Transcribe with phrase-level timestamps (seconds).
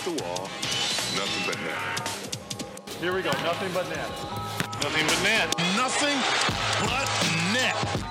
[0.00, 0.42] the wall,
[1.16, 2.06] nothing but net.
[3.00, 3.30] Here we go.
[3.42, 4.10] Nothing but net.
[4.82, 5.48] Nothing but net.
[5.76, 6.18] Nothing
[6.86, 7.08] but
[7.52, 8.06] net.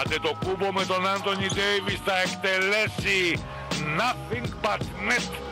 [0.00, 3.38] Άντε το κούμπο με τον Άντωνι Ντέιβις θα εκτελέσει
[3.98, 5.45] nothing but net.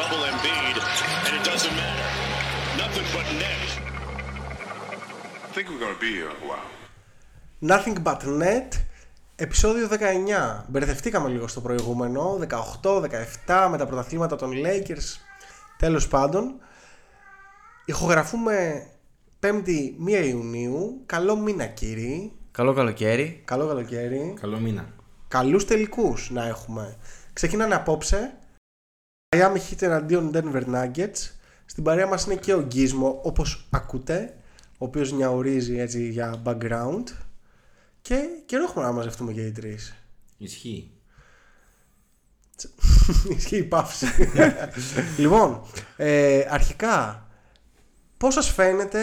[0.00, 0.76] double Embiid,
[1.26, 2.08] and it doesn't matter.
[2.82, 3.68] Nothing but net.
[5.46, 6.70] I think we're going to be here a while.
[7.72, 8.68] Nothing but net,
[9.36, 10.64] επεισόδιο 19.
[10.68, 12.38] Μπερδευτήκαμε λίγο στο προηγούμενο.
[12.82, 13.00] 18,
[13.46, 15.18] 17 με τα πρωταθλήματα των Lakers.
[15.76, 16.54] Τέλος πάντων.
[17.84, 18.86] Ηχογραφούμε
[19.40, 21.02] 5η 1 Ιουνίου.
[21.06, 22.32] Καλό μήνα κύριοι.
[22.50, 23.42] Καλό καλοκαίρι.
[23.44, 24.34] Καλό καλοκαίρι.
[24.40, 24.88] Καλό μήνα.
[25.28, 26.96] Καλούς τελικούς να έχουμε.
[27.32, 28.39] Ξεκινάνε απόψε.
[29.36, 31.30] Miami Heat εναντίον Denver Nuggets.
[31.66, 34.34] Στην παρέα μας είναι και ο Γκίσμο όπως ακούτε.
[34.78, 37.04] Ο οποίος νιαουρίζει έτσι για background.
[38.02, 39.94] Και καιρό έχουμε να μαζευτούμε και οι τρεις.
[40.38, 40.90] Ισχύει.
[43.36, 44.06] Ισχύει η παύση.
[45.18, 45.62] λοιπόν,
[45.96, 47.26] ε, αρχικά,
[48.16, 49.00] πώς σας φαίνεται,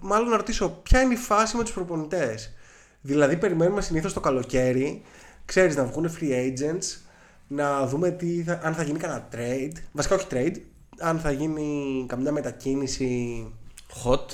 [0.00, 2.54] μάλλον να ρωτήσω, ποια είναι η φάση με τους προπονητές;
[3.00, 5.02] Δηλαδή, περιμένουμε συνήθως το καλοκαίρι,
[5.44, 7.05] ξέρεις, να βγουν free agents,
[7.48, 10.56] να δούμε τι θα- αν θα γίνει κανένα trade, βασικά όχι trade,
[10.98, 13.44] αν θα γίνει καμιά μετακίνηση
[14.04, 14.26] Hot.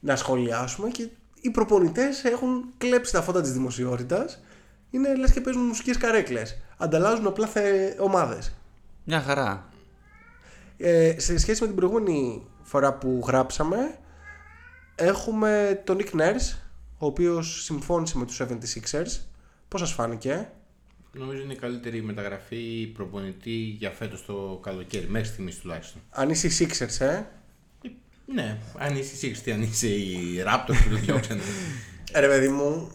[0.00, 1.08] να σχολιάσουμε και
[1.40, 4.40] οι προπονητές έχουν κλέψει τα φώτα της δημοσιότητας.
[4.90, 6.56] Είναι λες και παίζουν μουσικές καρέκλες.
[6.76, 7.94] Ανταλλάζουν απλά θε...
[7.98, 8.52] ομάδες.
[9.04, 9.68] Μια χαρά.
[10.76, 13.98] ε, σε σχέση με την προηγούμενη φορά που γράψαμε
[14.94, 16.56] έχουμε τον Nick Nurse
[16.98, 19.20] ο οποίος συμφώνησε με τους 76ers.
[19.68, 20.50] Πώς σας φάνηκε;
[21.18, 26.00] Νομίζω είναι η καλύτερη μεταγραφή προπονητή για φέτος το καλοκαίρι, μέχρι στιγμής τουλάχιστον.
[26.10, 27.22] αν είσαι οι Sixers ε;
[28.26, 31.40] Ναι, αν είσαι η Sixty, αν είσαι η Raptors που το διώξανε.
[32.12, 32.90] Ε, ρε παιδί μου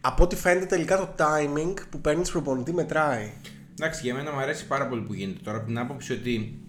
[0.00, 3.32] από ό,τι φαίνεται τελικά το timing που παίρνεις προπονητή μετράει
[3.80, 6.60] Εντάξει, για μένα μου αρέσει πάρα πολύ που γίνεται τώρα από την άποψη ότι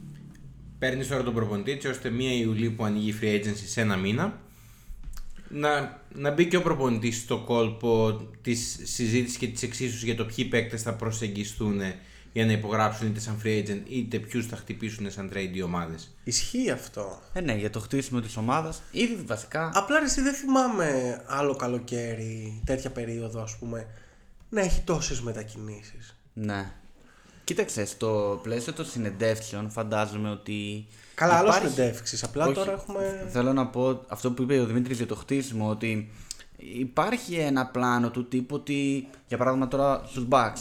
[0.80, 3.98] παίρνεις τώρα τον προπονητή έτσι ώστε 1 Ιουλίου που ανοίγει η free agency σε ένα
[3.98, 4.42] μήνα
[5.54, 10.26] να, να μπει και ο προπονητής στο κόλπο της συζήτησης και της εξίσωσης για το
[10.26, 11.82] ποιοι παίκτες θα προσεγγιστούν
[12.34, 16.16] για να υπογράψουν είτε σαν free agent είτε ποιους θα χτυπήσουν σαν trade οι ομάδες.
[16.24, 18.82] ισχύει αυτό Ε, ναι, για το χτίσιμο της ομάδας.
[18.92, 19.72] Ήδη βασικά.
[19.74, 23.88] Απλά ρε, εσύ δεν θυμάμαι άλλο καλοκαίρι, τέτοια περίοδο ας πούμε,
[24.50, 26.16] να έχει τόσες μετακινήσεις.
[26.34, 26.72] Ναι.
[27.44, 30.88] Κοίταξε, στο πλαίσιο των συνεντεύξεων φαντάζομαι ότι.
[31.16, 33.28] Καλά, άλλος υπάρχει- συνεντεύξεις, απλά Όχι, τώρα έχουμε...
[33.32, 36.12] Θέλω να πω αυτό που είπε ο Δημήτρης για το χτίσιμο, ότι
[36.58, 40.60] υπάρχει ένα πλάνο του τύπου ότι, για παράδειγμα τώρα στους Bucks,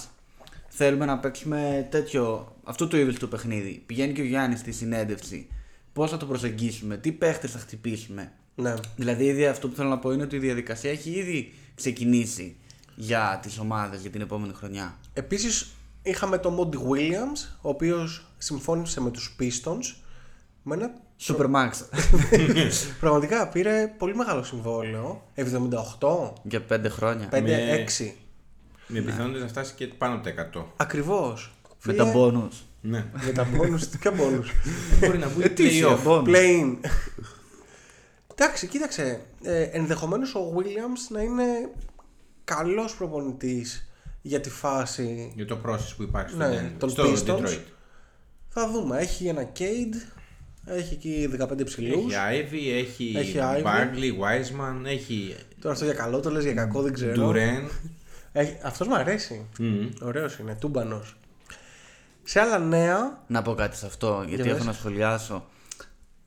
[0.68, 3.82] θέλουμε να παίξουμε τέτοιο, αυτό το είδος του παιχνίδι.
[3.86, 5.48] Πηγαίνει και ο Γιάννης στη συνέντευξη.
[5.92, 8.32] Πώς θα το προσεγγίσουμε, τι παίχτες θα χτυπήσουμε.
[8.54, 8.74] Ναι.
[8.96, 12.56] Δηλαδή ήδη αυτό που θέλω να πω είναι ότι η διαδικασία έχει ήδη ξεκινήσει
[12.94, 14.98] για τις ομάδες για την επόμενη χρονιά.
[15.12, 15.70] Επίσης
[16.02, 19.94] είχαμε τον Monty Williams, ο οποίος συμφώνησε με τους Pistons
[20.62, 20.90] με ένα...
[21.26, 21.70] Supermax
[23.00, 27.28] Πραγματικά πήρε πολύ μεγάλο συμβόλαιο, 78, για πέντε χρόνια.
[27.32, 27.32] 5-6.
[27.36, 27.50] Με-
[28.86, 30.64] Με πιθανότητες να φτάσει και πάνω από τα 100.
[30.76, 31.52] Ακριβώς.
[31.62, 32.52] Με Φίλε, τα bonus.
[32.80, 33.04] Ναι.
[33.26, 34.44] Με τα bonus, ποια bonus;
[35.00, 36.06] Μπορεί να βγει Ετήσια playoff.
[36.06, 36.24] bonus.
[36.26, 36.76] Plain.
[38.34, 39.20] Εντάξει, κοίταξε.
[39.42, 41.44] Ε, Ενδεχομένως ο Williams να είναι
[42.44, 45.32] καλός προπονητής για τη φάση.
[45.34, 47.38] Για το process που υπάρχει στο, Ναι, Denver- των στο Pistons.
[47.40, 47.58] Detroit.
[48.48, 48.98] Θα δούμε.
[48.98, 50.20] Έχει ένα Cade,
[50.64, 51.92] έχει εκεί 15 ψηλού.
[51.92, 53.62] Έχει Ivy, έχει, Έχει Ivy.
[53.64, 57.30] Bagley, Wiseman, έχει Τώρα αυτό για καλό το λες, για κακό δεν ξέρω.
[57.30, 57.70] Duran.
[58.32, 58.56] Έχει...
[58.62, 59.46] Αυτός μου αρέσει.
[59.58, 59.88] Μμμ.
[60.02, 61.16] Ωραίος είναι, τούμπανος.
[62.22, 64.66] Σε άλλα νέα, Να πω κάτι σε αυτό, γιατί Για έχω πες.
[64.66, 65.46] να σχολιάσω.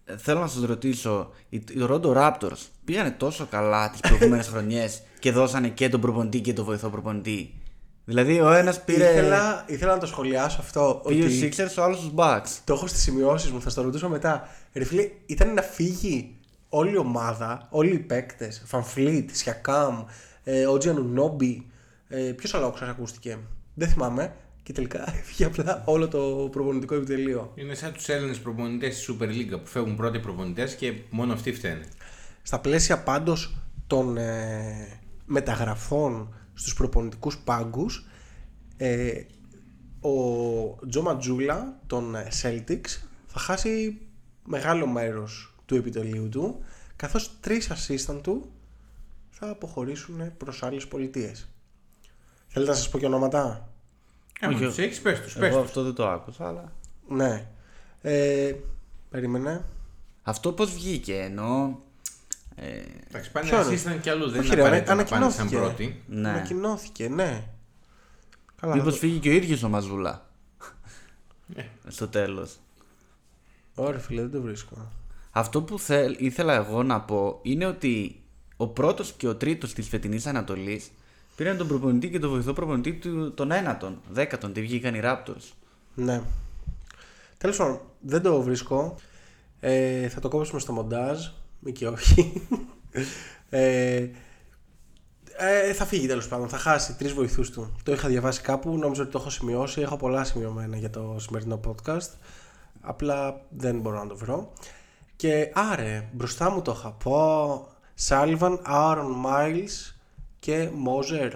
[0.05, 5.01] Ε, Θέλω να σας ρωτήσω, οι, οι Toronto Raptors πήγανε τόσο καλά τις προηγούμενες χρονιές
[5.19, 7.53] και δώσανε και τον προπονητή και τον βοηθό προπονητή;
[8.05, 11.01] Δηλαδή ο ένας πήρε, ήθελα, ήθελα να το σχολιάσω αυτό.
[11.07, 11.33] πήγε ότι...
[11.33, 12.59] στους Sixers, ο άλλος στους Bucks.
[12.63, 14.49] Το έχω στις σημειώσεις μου, θα στο ρωτήσω μετά.
[14.73, 16.35] Ρε φίλε, ήταν να φύγει
[16.69, 18.63] όλη η ομάδα, όλοι οι παίκτες.
[18.65, 20.03] Βανβλίτ, Σιακάμ,
[20.43, 21.65] ε, Ο Τζι Ανουνόμπι.
[22.07, 23.37] Ε, Ποιος άλλος ακούσ- ακούστηκε.
[23.73, 24.35] Δεν θυμάμαι.
[24.63, 27.51] Και τελικά έφυγε απλά όλο το προπονητικό επιτελείο.
[27.55, 31.53] Είναι σαν τους Έλληνες προπονητές στη Super League που φεύγουν πρώτοι προπονητές και μόνο αυτοί
[31.53, 31.85] φταίνε.
[32.41, 33.55] Στα πλαίσια πάντως
[33.87, 38.05] των ε, μεταγραφών στους προπονητικούς πάγκους
[38.77, 39.21] ε,
[40.01, 40.09] ο
[40.89, 44.01] Τζο Ματζούλα των ε, Celtics θα χάσει
[44.45, 46.63] μεγάλο μέρος του επιτελείου του
[46.95, 48.51] καθώς τρεις assistant του
[49.29, 51.49] θα αποχωρήσουν προς άλλες πολιτείες.
[52.47, 53.69] Θέλετε να σας πω και ονόματα;
[54.39, 55.65] Ε, Όχι, όχι, τους έχεις πες τους, πες Εγώ τους.
[55.67, 56.71] αυτό δεν το άκουσα, αλλά.
[57.07, 57.47] Ναι.
[58.01, 58.53] Ε,
[59.09, 59.65] περίμενε.
[60.23, 61.79] Αυτό πώς βγήκε, ενώ.
[62.55, 65.03] Ε, Εντάξει, πάνε Ποιο να είναι; assistant κι αλλούς, δεν Όχι, είναι ρε, απαραίτητο να
[65.03, 65.55] πάνε σαν ανακοινώθηκε.
[65.57, 66.03] πρώτοι.
[66.07, 66.29] ναι.
[66.29, 67.43] Ανακοινώθηκε, ναι.
[68.61, 68.75] Καλά.
[68.75, 70.29] Μήπως θα το- φύγει και ο ίδιος ο Μαζούλα.
[71.55, 71.61] Ε.
[71.87, 72.55] Στο τέλος.
[73.75, 74.91] Ωραία, φίλε, δεν το βρίσκω.
[75.31, 78.21] Αυτό που θέλ, ήθελα εγώ να πω είναι ότι
[78.57, 80.91] ο πρώτος και ο τρίτος της φετινής Ανατολής
[81.35, 85.51] πήραν τον προπονητή και τον βοηθό προπονητή του, των ένατων, δέκατον, τι βγήκαν οι Raptors.
[85.95, 86.21] Ναι.
[87.37, 88.95] Τέλος πάντων, δεν το βρίσκω.
[89.59, 91.27] Ε, θα το κόψουμε στο μοντάζ.
[91.65, 92.47] Ή και όχι.
[93.49, 94.07] ε,
[95.37, 96.49] ε, θα φύγει τέλος πάντων.
[96.49, 97.75] Θα χάσει τρεις βοηθούς του.
[97.83, 98.77] Το είχα διαβάσει κάπου.
[98.77, 99.81] Νόμιζα ότι το έχω σημειώσει.
[99.81, 102.09] Έχω πολλά σημειωμένα για το σημερινό podcast.
[102.81, 104.53] Απλά δεν μπορώ να το βρω.
[105.15, 107.67] Και άρε, μπροστά μου το είχα πω.
[107.93, 109.93] Σάλιβαν, Άρον Miles
[110.39, 111.31] και Moser.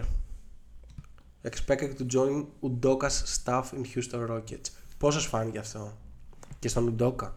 [1.44, 4.72] Expected to join Udoka's staff in Houston Rockets.
[4.98, 5.98] Πώς σας φάνηκε αυτό;
[6.60, 7.30] Και στον Udoka;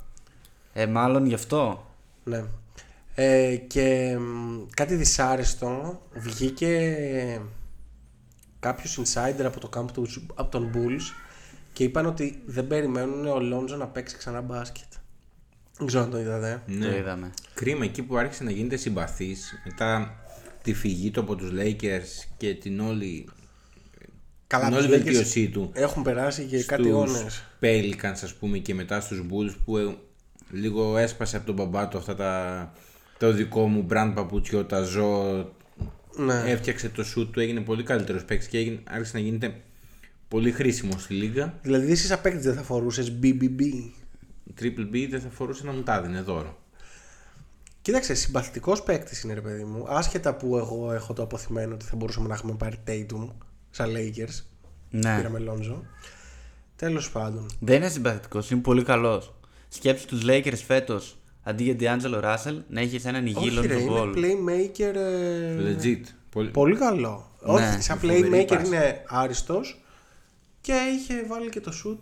[0.72, 1.86] Ε, μάλλον γι' αυτό.
[2.24, 2.44] Ναι.
[3.14, 6.96] Ε, και μ, κάτι δυσάρεστο βγήκε
[8.60, 11.14] κάποιος insider από το camp του, από τον Bulls
[11.72, 14.84] και είπαν ότι δεν περιμένουν ο Λόντζο να παίξει ξανά μπάσκετ.
[15.78, 16.62] Δεν ξέρω αν το είδατε.
[16.66, 16.96] Το Ναι.
[16.96, 17.30] είδαμε.
[17.54, 20.16] Κρίμα εκεί που άρχισε να γίνεται συμπαθής μετά
[20.62, 23.28] τη φυγή του από τους Lakers και την όλη,
[24.46, 27.44] Καλά, την τους όλη Lakers βελτίωσή του Έχουν περάσει και κάτι στους αιώνες.
[27.60, 29.96] Pelicans ας πούμε και μετά στους Bulls που ε,
[30.50, 32.72] λίγο έσπασε από τον μπαμπά του αυτά τα
[33.22, 35.34] το δικό μου brand παπούτσιο, τα ζω
[36.16, 36.42] Ναι.
[36.46, 39.60] έφτιαξε το shoot του, έγινε πολύ καλύτερος παίκτης και έγινε, άρχισε να γίνεται
[40.28, 43.60] πολύ χρήσιμο στη λίγα Δηλαδή εσύ σαν παίκτης δεν θα φορούσες BBB.
[44.60, 46.58] Triple B δεν θα φορούσε να μου τα δίνει δώρο
[47.82, 49.84] Κοίταξε, συμπαθητικός παίκτης είναι ρε παιδί μου.
[49.88, 53.28] Άσχετα που εγώ έχω το αποθυμένο ότι θα μπορούσαμε να έχουμε πάρει Tatum
[53.70, 54.44] σαν Lakers.
[54.90, 55.16] Ναι.
[55.16, 55.76] Πήραμε Lonzo.
[56.76, 57.46] Τέλος πάντων.
[57.60, 59.34] Δεν είναι συμπαθητικός, είναι πολύ καλός.
[59.68, 63.80] Σκέψου τους Lakers φέτος αντί για D'Angelo Russell να έχεις έναν υγιή Όχι, ρε, Lonzo
[63.80, 64.16] είναι Ball.
[64.16, 64.94] playmaker.
[64.94, 66.00] ε, legit
[66.30, 67.30] πολύ, Πολύ καλό.
[67.40, 68.66] Ναι, Όχι, σαν φοβερή playmaker πάση.
[68.66, 69.80] είναι άριστος
[70.60, 71.98] και είχε βάλει και το shoot.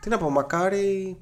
[0.00, 1.16] Τι να πω, μακάρι.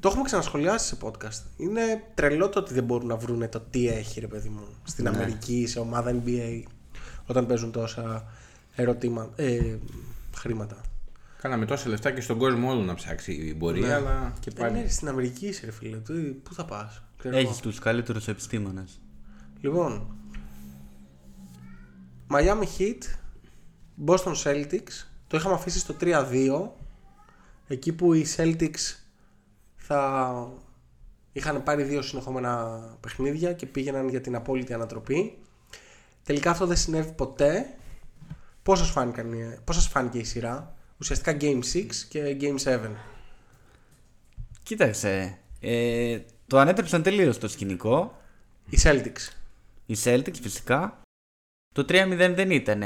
[0.00, 1.42] Το έχουμε ξανασχολιάσει σε podcast.
[1.56, 5.04] Είναι τρελό το ότι δεν μπορούν να βρούνε το τι έχει, ρε παιδί μου, στην
[5.04, 5.10] Ναι.
[5.10, 6.62] Αμερική, σε ομάδα NBA,
[7.26, 8.24] όταν παίζουν τόσα
[8.74, 9.78] ερωτήματα, ε,
[10.36, 10.76] χρήματα.
[11.42, 13.92] Κάναμε τόσα λεφτά και στον κόσμο όλο να ψάξει μπορεί, Ναι.
[13.94, 14.78] αλλά και Δεν πάλι.
[14.78, 15.96] είναι στην Αμερική, είσαι, ρε φίλε.
[15.96, 17.02] Τι- Πού θα πας.
[17.22, 19.00] Έχεις τους καλύτερους επιστήμονες.
[19.60, 20.14] Λοιπόν,
[22.30, 23.02] Miami Heat,
[24.06, 25.06] Boston Celtics.
[25.26, 26.76] Το είχαμε αφήσει στο 3-2.
[27.68, 28.96] Εκεί που οι Celtics
[29.76, 30.32] θα
[31.32, 35.38] είχαν πάρει δύο συνεχόμενα παιχνίδια και πήγαιναν για την απόλυτη ανατροπή.
[36.22, 37.74] Τελικά αυτό δεν συνέβη ποτέ.
[38.62, 42.78] Πώς σας, φάνηκαν, οι- πώς σας φάνηκε η σειρά; Ουσιαστικά Game 6 και Game 7.
[44.62, 45.38] Κοίταξε.
[45.60, 48.18] Ε, το ανέτρεψαν τελείως το σκηνικό.
[48.70, 49.32] Οι Celtics.
[49.86, 51.00] Οι Celtics φυσικά.
[51.74, 52.82] Το 3-0 δεν ήταν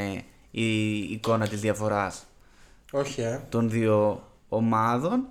[0.51, 2.27] η εικόνα της διαφοράς
[2.93, 3.41] Όχι, ε.
[3.49, 5.29] των δύο ομάδων.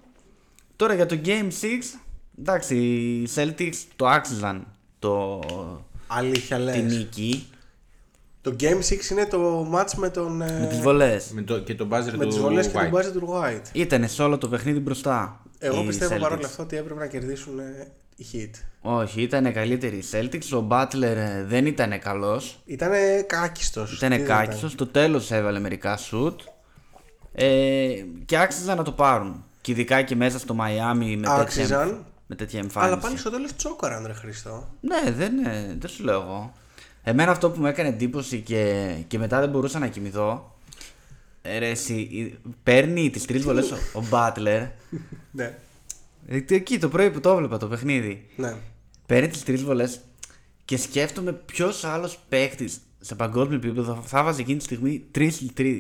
[0.76, 2.00] Τώρα για το Game 6,
[2.40, 4.68] εντάξει, οι Celtics το άξιζαν
[5.00, 5.40] το,
[6.08, 6.76] Αλήθεια λες.
[6.76, 7.48] τη νίκη
[8.44, 10.42] Το Game 6 είναι το match με τον...
[10.42, 11.30] ε, με τις βολές.
[11.32, 12.82] Με το, και τον buzzer με του τις βολές και White.
[12.82, 13.68] τον μπάζι του White.
[13.72, 15.42] Ήτανε σε όλο το παιχνίδι μπροστά.
[15.60, 16.20] Εγώ οι πιστεύω Celtics.
[16.20, 18.60] παρόλα αυτά ότι έπρεπε να κερδίσουν ε, οι Heat.
[18.82, 20.58] Όχι, ήταν καλύτεροι οι Celtics.
[20.62, 22.60] Ο Butler ε, δεν ήταν καλός.
[22.66, 23.98] Ήτανε κάκιστος.
[23.98, 24.72] Ήταν Τι δεν κάκιστος.
[24.72, 26.42] Στο τέλος έβαλε μερικά σουτ.
[27.34, 27.90] Ε,
[28.26, 29.44] και άξιζαν να το πάρουν.
[29.62, 32.06] Και ειδικά και μέσα στο Μαϊάμι με, τέτοια, Άξιζαν.
[32.28, 32.92] με τέτοια εμφάνιση.
[32.94, 34.70] Αλλά πάλι στο τέλος τσόκαραν ρε Χριστό.
[34.82, 36.54] Ναι, δεν, είναι- δεν σου λέω εγώ.
[37.04, 40.56] Εμένα αυτό που μου έκανε εντύπωση και, και μετά δεν μπορούσα να κοιμηθώ.
[41.42, 44.68] ε, Ρε, εσύ, η- παίρνει τις τρεις βολές ο, ο Butler.
[45.32, 45.58] Ναι.
[46.28, 48.26] Ε, τι- Εκεί το πρωί που το έβλεπα το παιχνίδι.
[48.36, 48.56] Ναι.
[49.06, 50.00] Παίρνει τις τρεις βολές
[50.66, 55.80] και σκέφτομαι ποιος άλλος παίκτης σε παγκόσμιο επίπεδο θα βάζει εκείνη τη στιγμή 3 3.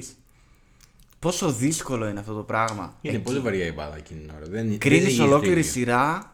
[1.19, 2.97] Πόσο δύσκολο είναι αυτό το πράγμα.
[3.01, 4.45] Είναι πολύ βαριά η μπάλα εκείνη την ώρα.
[4.49, 5.71] Δεν, δεν Κρίνει ζυγίζεται ολόκληρη ίδιο.
[5.71, 6.32] σειρά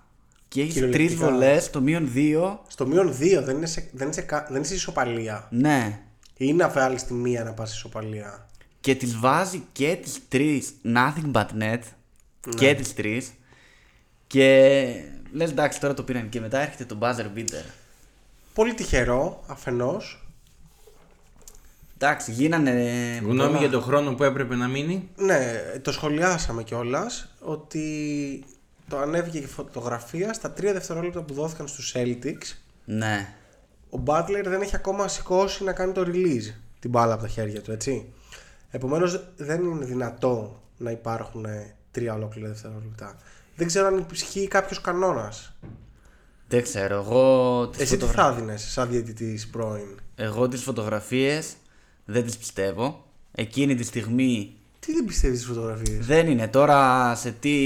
[0.50, 1.30] και έχεις τρεις Κυριολεκτικά.
[1.30, 2.58] βολές, το μείον 2.
[2.68, 5.48] Στο μείον 2 δεν είναι, σε, δεν, είναι σε, κα- δεν είναι σε ισοπαλία.
[5.52, 6.00] Ναι.
[6.38, 8.48] Ή να βάλει τη μία να πας ισοπαλία.
[8.82, 11.50] Και τις βάζει και τις τρεις nothing but net.
[11.60, 11.80] Ναι.
[12.58, 13.32] Και τις τρεις.
[14.28, 14.86] Και
[15.32, 17.66] λες εντάξει τώρα το πήραν και μετά έρχεται το buzzer beater.
[18.54, 20.24] Πολύ τυχερό αφενός.
[21.98, 22.72] Εντάξει, γίνανε.
[23.22, 25.10] Γνώμη πολλά- για τον χρόνο που έπρεπε να μείνει.
[25.16, 28.44] Ναι, το σχολιάσαμε κιόλας ότι
[28.90, 32.58] το ανέβηκε και φωτογραφία στα 3 δευτερόλεπτα που δόθηκαν στους Celtics.
[32.86, 33.34] Ναι.
[33.90, 37.62] Ο Butler δεν έχει ακόμα σηκώσει να κάνει το release την μπάλα από τα χέρια
[37.62, 38.14] του, έτσι.
[38.72, 43.18] Επομένως δεν είναι δυνατό να υπάρχουν ε, τρία ολόκληρα δευτερόλεπτα.
[43.56, 45.54] Δεν ξέρω αν ισχύει κάποιος κανόνας.
[46.48, 46.96] Δεν ξέρω.
[46.96, 48.24] Εγώ τις, Εσύ τι φωτογρα...
[48.24, 51.54] θα έδινε σαν διαιτητής πρώην; εγώ τις φωτογραφίες
[52.06, 53.06] δεν τις πιστεύω.
[53.32, 54.59] Εκείνη τη στιγμή
[54.90, 56.48] Τι δεν πιστεύεις στις φωτογραφίες; δεν είναι.
[56.48, 57.58] Τώρα σε τι,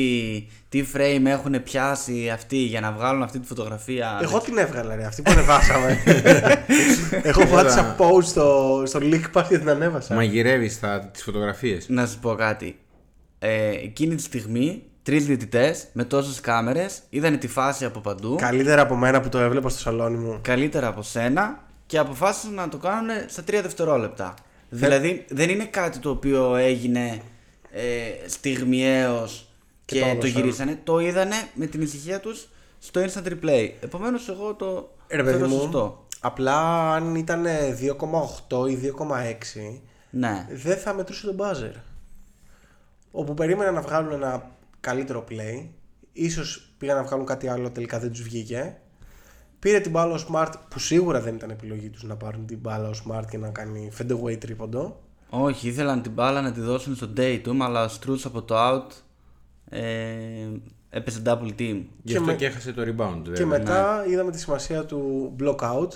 [0.70, 4.20] τι frame έχουν πιάσει αυτοί για να βγάλουν αυτή τη φωτογραφία.
[4.22, 5.98] Εγώ την έβγαλα, ρε, αυτή που ανεβάσαμε.
[7.30, 10.16] Εγώ πάτησα post στο, στο link pass και την ανέβασα.
[10.16, 10.80] Μαγειρεύεις
[11.12, 11.90] τις φωτογραφίες.
[11.90, 12.80] Να σας πω κάτι.
[13.40, 18.36] Ε, εκείνη τη στιγμή, τρεις διαιτητές με τόσες κάμερες είδαν τη φάση από παντού.
[18.36, 20.40] Καλύτερα από μένα που το έβλεπα στο σαλόνι μου.
[20.42, 24.34] Καλύτερα από σένα και αποφάσισαν να το κάνουν στα τρία δευτερόλεπτα.
[24.76, 27.22] Δηλαδή δεν είναι κάτι το οποίο έγινε
[27.72, 27.84] ε,
[28.28, 29.48] στιγμιαίος
[29.86, 30.42] Και και, το το, έδωσαν.
[30.42, 30.80] γυρίσανε.
[30.84, 32.48] Το είδανε με την ησυχία τους
[32.80, 33.70] στο instant replay.
[33.82, 36.08] Επομένως εγώ το Ρε παιδί θεωρώ μου, σωστό.
[36.20, 37.46] απλά αν ήταν
[38.50, 40.48] 2,8 ή 2,6 Ναι.
[40.52, 41.76] δεν θα μετρούσε τον buzzer.
[43.12, 45.66] Όπου περίμενα να βγάλουν ένα καλύτερο play,
[46.14, 48.78] ίσως πήγαν να βγάλουν κάτι άλλο, τελικά δεν τους βγήκε.
[49.64, 52.90] Πήρε την μπάλα ο Smart, που σίγουρα δεν ήταν επιλογή τους να πάρουν την μπάλα
[52.90, 55.02] ο Smart και να κάνει fadeaway τρίποντο.
[55.30, 58.92] Όχι, ήθελαν την μπάλα να τη δώσουν στο Datum, αλλά ο Struz από το out
[59.70, 59.84] ε,
[60.90, 61.82] έπεσε double team.
[62.04, 63.18] Γι' αυτό με- και έχασε το rebound.
[63.24, 63.34] Βέβαια.
[63.34, 65.90] Και μετά είδαμε τη σημασία του block out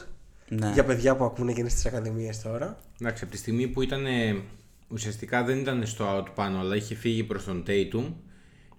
[0.49, 0.71] Ναι.
[0.73, 2.77] για παιδιά που ακούνε και είναι στις ακαδημίες τώρα.
[3.01, 4.41] Εντάξει, από τη στιγμή που ήταν ε,
[4.87, 8.13] ουσιαστικά δεν ήταν στο out πάνω, αλλά είχε φύγει προς τον Tatum,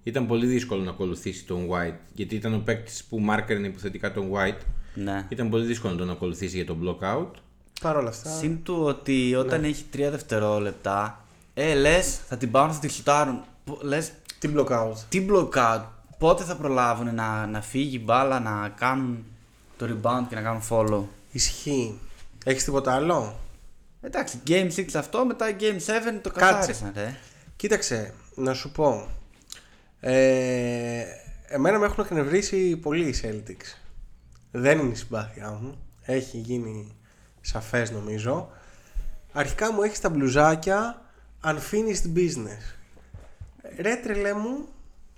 [0.02, 1.98] ήταν πολύ δύσκολο να ακολουθήσει τον White.
[2.12, 4.60] Γιατί ήταν ο παίκτης που μάρκερνε υποθετικά τον White.
[5.02, 5.26] Ναι.
[5.28, 7.30] Ήταν πολύ δύσκολο να τον ακολουθήσει για τον block out.
[7.80, 8.30] Παρ' όλα αυτά.
[8.30, 9.66] Συν του ότι όταν Ναι.
[9.66, 11.24] έχει 3 δευτερόλεπτα,
[11.54, 13.40] ε, λες, θα την πάρουν, θα τη σουτάρουν.
[13.80, 14.92] Λες, Τι block out.
[15.08, 15.82] τι block-out,
[16.18, 19.24] πότε θα προλάβουν να, να φύγει η μπάλα, να κάνουν
[19.76, 21.02] το rebound και να κάνουν follow;
[21.32, 21.98] Ισχύει.
[22.44, 23.38] Έχεις τίποτα άλλο;
[24.00, 26.38] Εντάξει, Game 6 αυτό, μετά Game 7 το Κάτσε.
[26.40, 27.16] καθάρισαν, ρε.
[27.56, 29.08] Κοίταξε, να σου πω.
[30.00, 31.02] Ε,
[31.48, 33.77] εμένα με έχουν εκνευρίσει πολύ οι Celtics.
[34.50, 35.78] Δεν είναι η συμπάθειά μου.
[36.02, 36.96] Έχει γίνει
[37.40, 38.50] σαφές νομίζω.
[39.32, 41.02] Αρχικά μου έχεις τα μπλουζάκια
[41.44, 42.74] unfinished business.
[43.78, 44.68] Ρε τρελέ μου,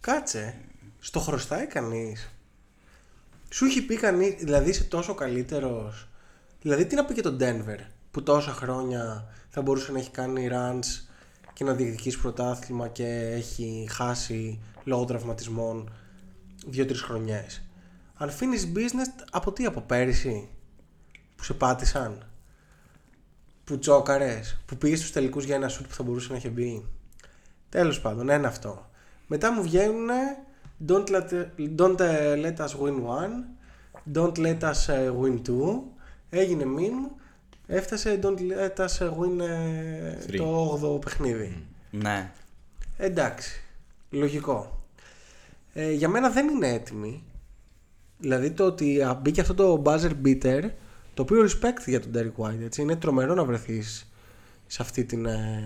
[0.00, 0.54] κάτσε.
[0.98, 2.30] Στο χρωστάει κανείς.
[3.48, 6.08] Σου έχει πει κανείς, δηλαδή είσαι τόσο καλύτερος.
[6.62, 7.78] Δηλαδή τι να πει και τον Denver
[8.10, 11.08] που τόσα χρόνια θα μπορούσε να έχει κάνει runs
[11.52, 15.92] και να διεκδικήσει πρωτάθλημα και έχει χάσει λόγω τραυματισμών
[16.66, 17.62] δύο-τρεις χρονιές.
[18.20, 20.48] Unfinished business από τι, από πέρυσι
[21.36, 22.26] που σε πάτησαν,
[23.64, 26.86] που τσόκαρες, που πήγες στους τελικούς για ένα σουτ που θα μπορούσε να είχε μπει.
[27.68, 28.90] Τέλος πάντων, ένα αυτό.
[29.26, 30.08] Μετά μου βγαίνουν
[30.86, 31.32] don't let,
[31.76, 33.34] don't uh, let us win one,
[34.12, 35.82] don't let us uh, win two.
[36.30, 37.10] Έγινε meme,
[37.66, 40.36] έφτασε don't let us uh, win uh, Three.
[40.36, 41.66] το 8ο παιχνίδι.
[41.90, 42.32] Ναι.
[42.96, 43.62] Εντάξει,
[44.10, 44.84] λογικό.
[45.72, 47.24] Ε, για μένα δεν είναι έτοιμη.
[48.20, 50.70] Δηλαδή το ότι α, μπήκε αυτό το buzzer beater,
[51.14, 54.10] το οποίο respect για τον Derek White, έτσι, είναι τρομερό να βρεθείς
[54.66, 55.62] σε αυτή την ε,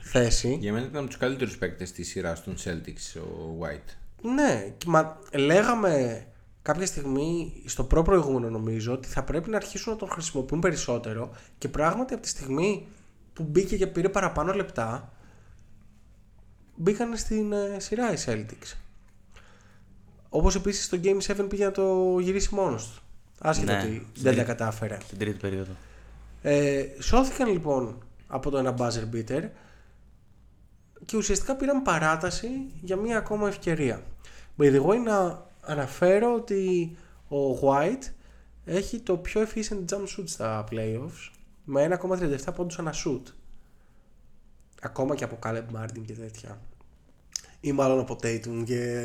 [0.00, 0.56] θέση.
[0.60, 3.94] Για μένα ήταν από τους καλύτερους παίκτες της σειράς των Celtics ο White.
[4.22, 6.24] Ναι, και μα λέγαμε
[6.62, 11.30] κάποια στιγμή στο προ προηγούμενο νομίζω ότι θα πρέπει να αρχίσουν να τον χρησιμοποιούν περισσότερο
[11.58, 12.86] και πράγματι από τη στιγμή
[13.32, 15.12] που μπήκε και πήρε παραπάνω λεπτά
[16.74, 18.76] μπήκαν στην ε, σειρά οι Celtics.
[20.28, 23.02] Όπως επίσης στο Game 7 πήγε να το γυρίσει μόνος του.
[23.40, 24.44] Άσχετο Ναι, ότι στην δεν τα τρίτη.
[24.44, 24.98] κατάφερε.
[25.04, 25.72] Στην τρίτη περίοδο.
[26.42, 29.48] Ε, σώθηκαν λοιπόν από το ένα buzzer beater
[31.04, 32.48] και ουσιαστικά πήραν παράταση
[32.80, 34.02] για μία ακόμα ευκαιρία.
[34.58, 36.96] By the way να αναφέρω ότι
[37.28, 38.12] ο White
[38.64, 41.30] έχει το πιο efficient jump shoot στα playoffs
[41.64, 43.22] με 1,37 πόντους ανά shoot.
[44.82, 46.60] Ακόμα και από Caleb Martin και τέτοια.
[47.60, 49.02] Ή μάλλον από Tatum και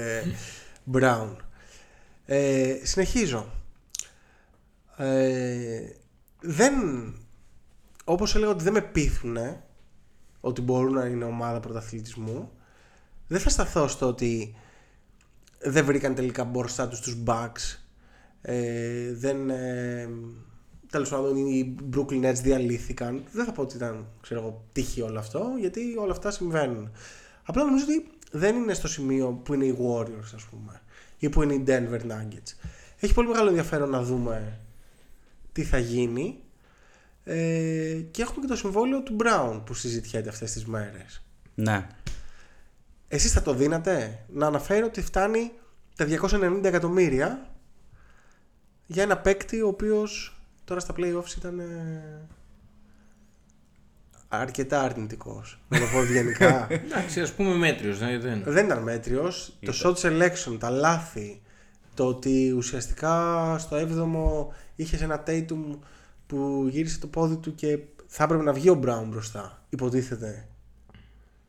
[0.92, 1.36] Brown.
[2.26, 3.46] Ε, συνεχίζω.
[4.98, 5.82] Ε,
[6.40, 6.74] δεν
[8.04, 9.38] όπως έλεγα ότι δεν με πείθουν
[10.40, 12.52] ότι μπορούν να είναι ομάδα πρωταθλητισμού
[13.28, 14.56] δεν θα σταθώ στο ότι
[15.60, 17.80] δεν βρήκαν τελικά μπροστά τους τους Bucks
[18.42, 20.10] ε, δεν ε,
[20.90, 25.20] τέλος πάντων οι Brooklyn Nets διαλύθηκαν δεν θα πω ότι ήταν ξέρω εγώ τύχη όλο
[25.20, 26.92] αυτό γιατί όλα αυτά συμβαίνουν
[27.44, 30.82] απλά νομίζω ότι δεν είναι στο σημείο που είναι οι Warriors ας πούμε
[31.18, 32.54] ή που είναι οι Denver Nuggets
[33.00, 34.60] έχει πολύ μεγάλο ενδιαφέρον να δούμε
[35.52, 36.40] τι θα γίνει
[37.24, 41.24] ε, και έχουμε και το συμβόλαιο του Brown που συζητιέται αυτές τις μέρες.
[41.56, 41.88] Ναι.
[43.08, 45.52] Εσείς θα το δίνατε; Να αναφέρω ότι φτάνει
[45.96, 47.56] τα 290 εκατομμύρια
[48.86, 52.28] για ένα παίκτη ο οποίος τώρα στα playoffs ήταν ε,
[54.40, 55.60] αρκετά αρνητικός.
[55.68, 56.68] Να το πω ευγενικά.
[56.86, 57.98] Εντάξει, ας πούμε μέτριος.
[58.00, 58.44] Δεν...
[58.46, 59.58] δεν ήταν μέτριος.
[59.66, 61.42] Το shot selection, τα λάθη,
[61.94, 65.78] το ότι ουσιαστικά στο 7ο είχες ένα Tatum
[66.28, 69.62] που γύρισε το πόδι του και θα έπρεπε να βγει ο Brown μπροστά.
[69.70, 70.48] Υποτίθεται.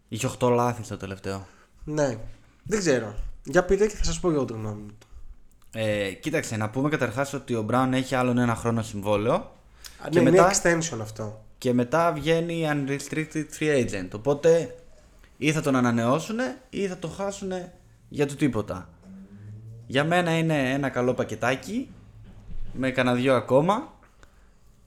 [0.08, 1.46] Είχε 8 λάθη στο τελευταίο.
[1.84, 2.16] Ναι.
[2.64, 3.14] Δεν ξέρω.
[3.44, 4.98] Για πείτε και θα σας πω εγώ το γνώμη μου.
[5.76, 9.34] Ε, κοίταξε, να πούμε καταρχάς ότι ο Μπράουν έχει άλλον ένα χρόνο συμβόλαιο.
[9.34, 11.44] Α, Και ναι, μετά- είναι extension αυτό.
[11.64, 14.08] Και μετά βγαίνει unrestricted free agent.
[14.14, 14.74] Οπότε
[15.36, 16.38] ή θα τον ανανεώσουν
[16.70, 17.52] ή θα τον χάσουν
[18.08, 18.88] για το τίποτα.
[19.86, 21.90] Για μένα είναι ένα καλό πακετάκι
[22.72, 23.92] με κανένα δυο ακόμα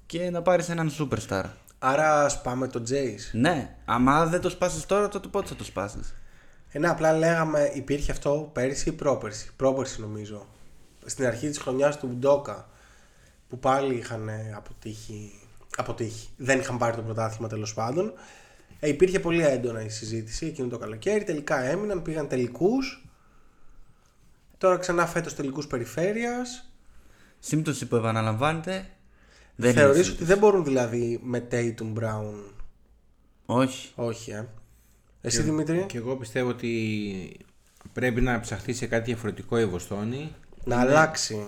[0.05, 1.43] και να πάρεις έναν superstar.
[1.79, 3.29] Άρα σπάμε το Jace.
[3.31, 6.15] Ναι, άμα δεν το σπάσεις τώρα τότε πότε θα το σπάσεις;
[6.72, 9.51] Ε, ναι, απλά λέγαμε υπήρχε αυτό πέρυσι ή πρόπερσι.
[9.55, 10.46] Πρόπερσι νομίζω.
[11.05, 12.69] Στην αρχή της χρονιάς του Ντόκα
[13.50, 15.47] που πάλι είχαν ε, αποτύχει,
[15.77, 16.29] αποτύχει.
[16.38, 18.13] Δεν είχαν πάρει το πρωτάθλημα τέλος πάντων.
[18.79, 21.24] Ε, υπήρχε πολύ έντονα η συζήτηση εκείνο το καλοκαίρι.
[21.24, 23.05] Τελικά έμειναν, πήγαν τελικούς.
[24.57, 26.69] Τώρα ξανά φέτος τελικούς περιφέρειας.
[27.39, 28.86] Σύμπτωση που επαναλαμβάνεται
[29.55, 30.15] δεν είναι Θεωρείς σύμπτωση.
[30.15, 32.34] ότι δεν μπορούν δηλαδή με Tatum Brown;
[33.46, 33.91] Όχι.
[33.96, 34.48] Όχι, ε.
[35.22, 37.39] Εσύ Δημήτρη; Και εγώ πιστεύω ότι
[37.93, 40.36] πρέπει να ψαχθεί σε κάτι διαφορετικό η Βοστόνη.
[40.63, 41.46] Να αλλάξει.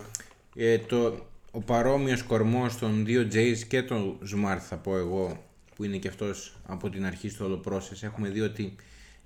[0.56, 5.44] Ε, το, ο παρόμοιος κορμός των δύο Jays και των Smart θα πω εγώ
[5.76, 8.76] που είναι και αυτός από την αρχή στο όλο process έχουμε δει ότι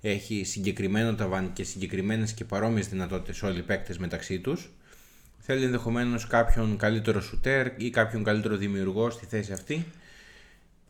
[0.00, 4.70] έχει συγκεκριμένο ταβάνι και συγκεκριμένες και παρόμοιες δυνατότητες όλοι οι παίκτες μεταξύ τους
[5.38, 9.86] θέλει ενδεχομένως κάποιον καλύτερο σουτέρ ή κάποιον καλύτερο δημιουργό στη θέση αυτή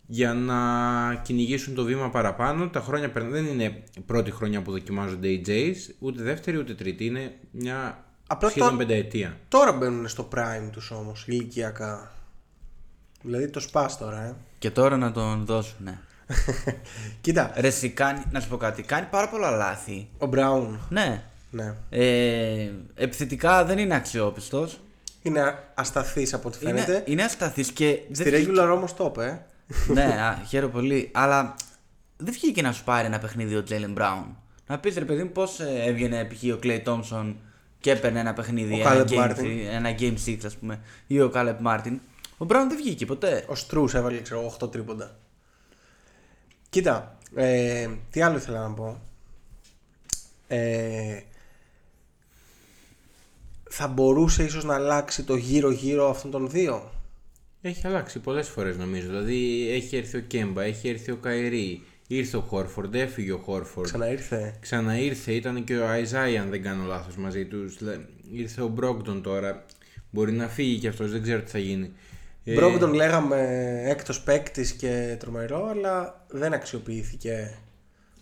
[0.07, 2.69] για να κυνηγήσουν το βήμα παραπάνω.
[2.69, 3.41] Τα χρόνια περνάνε.
[3.41, 7.05] Δεν είναι η πρώτη χρονιά που δοκιμάζονται οι Jays, ούτε δεύτερη ούτε τρίτη.
[7.05, 9.37] Είναι μια Απλά σχεδόν το- πενταετία.
[9.49, 12.13] Τώρα μπαίνουν στο prime τους όμως, ηλικιακά.
[13.23, 14.35] Δηλαδή το σπάς τώρα, ε.
[14.59, 15.99] Και τώρα να τον δώσουν, ναι.
[17.21, 20.09] Κοίτα, Ρε, εσύ κάνει, να σου πω κάτι, κάνει πάρα πολλά λάθη.
[20.19, 21.23] ο Brown, Ναι.
[21.51, 21.75] ναι.
[21.91, 24.81] Ε, επιθετικά δεν είναι αξιόπιστος.
[25.23, 26.93] Είναι ασταθής από ό,τι φαίνεται.
[26.93, 29.47] Είναι, είναι ασταθής και Στη δεν βγήκε- regular όμως το είπε,
[29.89, 29.93] ε.
[29.93, 31.11] ναι, α, χαίρομαι πολύ.
[31.15, 31.55] Αλλά
[32.17, 34.37] δεν βγήκε να σου πάρει ένα παιχνίδι ο Τζέιλεν Μπράουν.
[34.67, 36.55] Να πεις ρε παιδί μου πώς έβγαινε π.χ.
[36.55, 37.37] ο Κλέι Τόμσον
[37.85, 39.39] και έπαιρνε ένα παιχνίδι, Ο ένα Caleb game, Martin.
[39.39, 42.01] three, ένα game 6 ας πούμε, ή ο Κάλεπ Μάρτιν.
[42.39, 43.45] Ο Μπράουν δεν βγήκε ποτέ.
[43.49, 45.19] Ο Στρούς έβαλε, ξέρω εγώ, 8 τρίποντα.
[46.71, 49.01] Κοίτα, ε, τι άλλο ήθελα να πω.
[50.49, 51.21] Ε,
[53.71, 56.91] θα μπορούσε ίσως να αλλάξει το γύρω-γύρω αυτών των δύο;
[57.63, 59.07] Έχει αλλάξει πολλές φορές νομίζω.
[59.07, 63.87] Δηλαδή έχει έρθει ο Κέμπα, έχει έρθει ο Καϊρή, ήρθε ο Χόρφορντ, έφυγε ο Χόρφορντ.
[63.87, 64.55] Ξαναήρθε.
[64.61, 67.77] Ξαναήρθε, ήταν και ο Αϊζάι, αν δεν κάνω λάθος μαζί τους.
[68.33, 69.65] Ήρθε ο Μπρόγκτον τώρα.
[70.11, 71.93] Μπορεί να φύγει κι αυτός, δεν ξέρω τι θα γίνει.
[72.45, 73.39] Ε, Μπρόγκτον λέγαμε
[73.85, 77.55] έκτος παίκτης και τρομερό, αλλά δεν αξιοποιήθηκε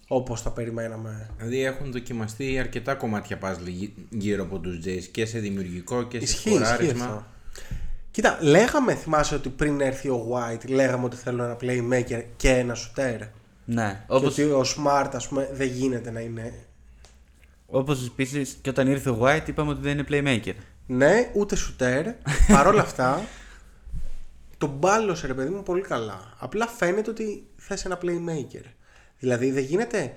[0.09, 1.31] όπως τα περιμέναμε.
[1.37, 6.19] Δηλαδή έχουν δοκιμαστεί αρκετά κομμάτια puzzle γύ- γύρω από τους Jays και σε δημιουργικό και
[6.19, 7.05] σε Ισχύει, ισχύει σκοράρισμα.
[7.05, 7.27] αυτό.
[8.11, 12.77] Κοίτα, λέγαμε, θυμάσαι ότι πριν έρθει ο White, λέγαμε ότι θέλω ένα playmaker και ένα
[12.77, 13.19] shooter.
[13.73, 16.65] Ναι, Και όπως, ότι ο Smart, ας πούμε, δεν γίνεται να είναι.
[17.67, 20.55] όπως επίσης και όταν ήρθε ο White είπαμε ότι δεν είναι playmaker.
[20.87, 22.05] Ναι, ούτε shooter.
[22.55, 23.25] Παρ' όλα αυτά,
[24.59, 26.35] τον μπάλωσε ρε παιδί μου πολύ καλά.
[26.39, 28.65] Απλά φαίνεται ότι θες ένα playmaker.
[29.19, 30.17] Δηλαδή δεν γίνεται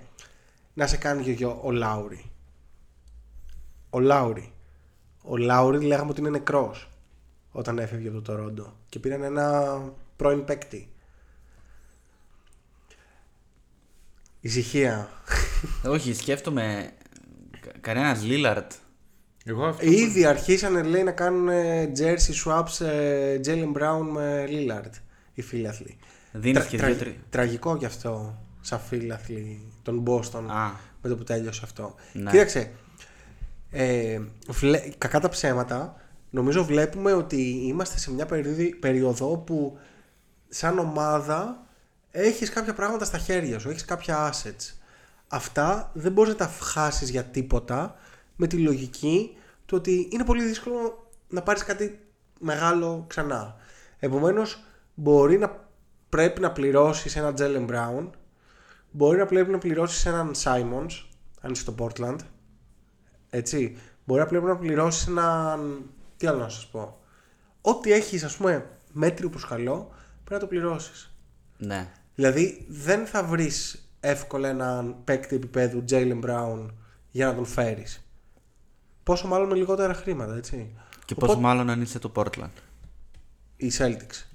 [0.73, 2.31] να σε κάνει γιο ο Λάουρι.
[3.89, 4.53] Ο Λάουρι.
[5.23, 6.89] Ο Λάουρι λέγαμε ότι είναι νεκρός
[7.51, 9.79] όταν έφευγε από το Τορόντο και πήραν ένα
[10.15, 10.89] πρώην παίκτη.
[14.45, 15.09] Ησυχία.
[15.85, 16.89] Όχι, σκέφτομαι
[17.59, 18.71] κα- κανένας Λίλαρτ.
[19.45, 24.89] Εγώ αυτό Ήδη αρχίσανε λέει να κάνουν ε, jersey swaps ε, Jalen Brown με Lillard
[25.33, 25.97] οι φίλαθλοι.
[26.31, 30.69] Δίνεις και δύο τρι- Τραγικό κι αυτό σαν φίλαθλοι των Boston Α.
[31.01, 31.95] με το που τέλειωσε αυτό.
[32.13, 32.31] Ναι.
[32.31, 32.71] Κοίταξε,
[33.71, 35.95] ε, βλέ, κακά τα ψέματα,
[36.29, 39.77] νομίζω βλέπουμε ότι είμαστε σε μια περίοδο, περίοδο που
[40.49, 41.64] σαν ομάδα
[42.15, 44.73] έχεις κάποια πράγματα στα χέρια σου, έχεις κάποια assets.
[45.27, 47.95] Αυτά δεν μπορείς να τα χάσεις για τίποτα
[48.35, 51.99] με τη λογική του ότι είναι πολύ δύσκολο να πάρεις κάτι
[52.39, 53.55] μεγάλο ξανά.
[53.99, 55.65] Επομένως μπορεί να
[56.09, 58.09] πρέπει να πληρώσεις ένα Jalen Brown
[58.91, 61.05] μπορεί να πρέπει να πληρώσεις έναν Simons
[61.41, 62.17] αν είσαι στο Portland
[63.29, 65.83] έτσι μπορεί να πρέπει να πληρώσεις έναν
[66.17, 66.99] τι άλλο να σας πω
[67.61, 71.15] ό,τι έχεις ας πούμε μέτριο προς καλό πρέπει να το πληρώσεις
[71.57, 71.91] Ναι.
[72.15, 76.65] Δηλαδή δεν θα βρεις εύκολα έναν παίκτη επίπεδου Jalen Brown
[77.11, 77.99] για να τον φέρεις
[79.03, 80.75] πόσο μάλλον με λιγότερα χρήματα έτσι
[81.05, 82.49] Και Οπότε- πόσο μάλλον αν είσαι το Portland.
[83.57, 84.25] οι Celtics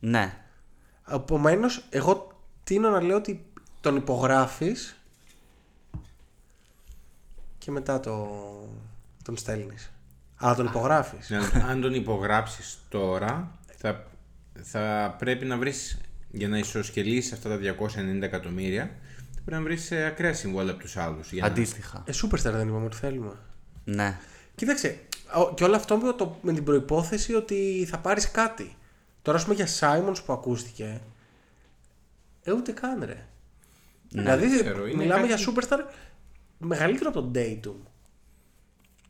[0.00, 0.36] Ναι.
[1.10, 3.44] Επομένως, εγώ τίνω να λέω ότι
[3.80, 4.96] τον υπογράφεις
[7.58, 8.28] και μετά το,
[9.24, 9.92] τον στέλνεις.
[10.36, 11.30] Αλλά τον υπογράφεις.
[11.30, 14.06] Ναι, αν τον υπογράψεις τώρα, θα,
[14.62, 16.00] θα πρέπει να βρεις,
[16.32, 18.84] για να ισοσκελίσεις αυτά τα 290 εκατομμύρια,
[19.34, 21.32] θα πρέπει να βρεις ε, ακραία συμβόλαια από τους άλλους.
[21.32, 21.46] Για να...
[21.48, 22.02] Αντίστοιχα.
[22.06, 23.32] Ε, superstar δεν είπαμε ότι θέλουμε.
[23.84, 24.18] Ναι.
[24.54, 24.98] Κοίταξε,
[25.34, 28.76] ο- και όλο αυτό με, το, με την προϋπόθεση ότι θα πάρεις κάτι.
[29.22, 31.00] Τώρα, ας πούμε, για Simons που ακούστηκε,
[32.42, 33.26] ε, ούτε καν ρε.
[34.08, 35.78] δηλαδή, δεν ξέρω, είναι μιλάμε κάτι- για superstar
[36.58, 37.86] μεγαλύτερο από τον Dayton.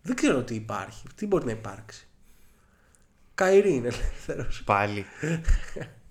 [0.03, 2.07] Δεν ξέρω τι υπάρχει, τι μπορεί να υπάρξει.
[3.35, 4.63] Καϊρή είναι ελεύθερος.
[4.65, 5.05] Πάλι.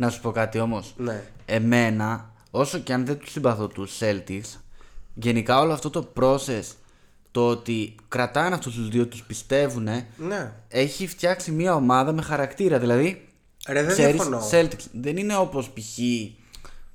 [0.00, 0.94] να σου πω κάτι όμως.
[0.96, 1.22] Ναι.
[1.44, 4.58] Εμένα, όσο και αν δεν τους συμπαθώ τους Celtics,
[5.14, 6.62] γενικά όλο αυτό το process,
[7.30, 9.82] το ότι κρατάνε αυτούς τους δύο, τους πιστεύουν,
[10.16, 10.52] Ναι.
[10.68, 12.78] έχει φτιάξει μια ομάδα με χαρακτήρα.
[12.78, 13.28] Δηλαδή,
[13.68, 14.40] Ρε, δεν ξέρεις, διαφωνώ.
[14.52, 15.94] Celtics δεν είναι όπως π.χ.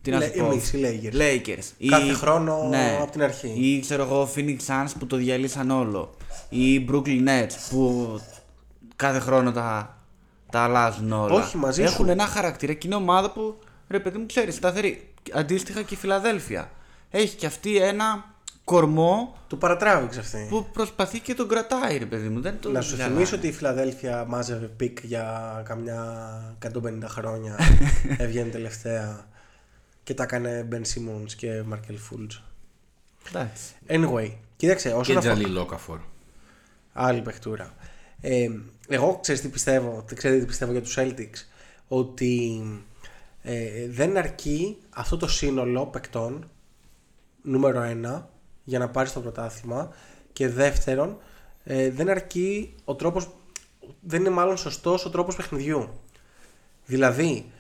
[0.02, 0.46] Τι να Λε- σου πω.
[0.52, 1.15] εμείς οι Lakers.
[1.15, 1.63] Lakers.
[1.78, 2.98] Ή- Κάθε χρόνο ναι.
[3.02, 3.48] από την αρχή.
[3.58, 6.15] Ή ξέρω εγώ Phoenix Suns που το διαλύσαν όλο.
[6.50, 8.10] Ή Brooklyn Nets που
[8.96, 9.94] κάθε χρόνο τα,
[10.56, 11.34] τα αλλάζουν όλα.
[11.34, 12.12] Όχι, μαζί Έχουν σου.
[12.12, 15.13] ένα χαρακτήρα και είναι ομάδα που ρε παιδί μου ξέρεις, σταθερή.
[15.34, 16.72] Αντίστοιχα και η Φιλαδέλφια.
[17.10, 20.46] Έχει και αυτή ένα κορμό Του παρατράβηξε αυτή.
[20.50, 22.41] που προσπαθεί και τον κρατάει, ρε παιδί μου.
[22.41, 23.13] Δεν το Να σου διαλάει.
[23.13, 26.02] θυμίσω ότι η Φιλαδέλφια μάζευε pick για καμιά
[26.65, 26.70] 150
[27.06, 27.60] χρόνια.
[28.18, 29.26] Έβγαινε τελευταία
[30.04, 32.41] και τα έκανε Ben Simmons και Markelle Fultz.
[33.28, 33.74] Εντάξει.
[33.88, 35.34] Anyway, κοίταξε, όσον Και αφορά.
[35.34, 36.00] Τζαλίλ Όκαφορ.
[36.94, 37.74] Άλλη παιχτούρα.
[38.21, 38.47] Ε,
[38.88, 41.45] εγώ ξέρεις τι πιστεύω, ξέρετε τι πιστεύω για τους Celtics,
[41.88, 42.63] ότι
[43.41, 46.49] ε, δεν αρκεί αυτό το σύνολο παικτών,
[47.41, 48.30] νούμερο ένα,
[48.63, 49.89] για να πάρεις το πρωτάθλημα
[50.34, 51.17] και δεύτερον,
[51.63, 53.30] ε, δεν αρκεί ο τρόπος,
[54.01, 55.89] δεν είναι μάλλον σωστός ο τρόπος παιχνιδιού.
[56.86, 57.51] Δηλαδή,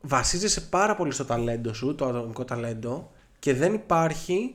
[0.00, 4.54] βασίζεσαι πάρα πολύ στο ταλέντο σου, το ατομικό ταλέντο και δεν υπάρχει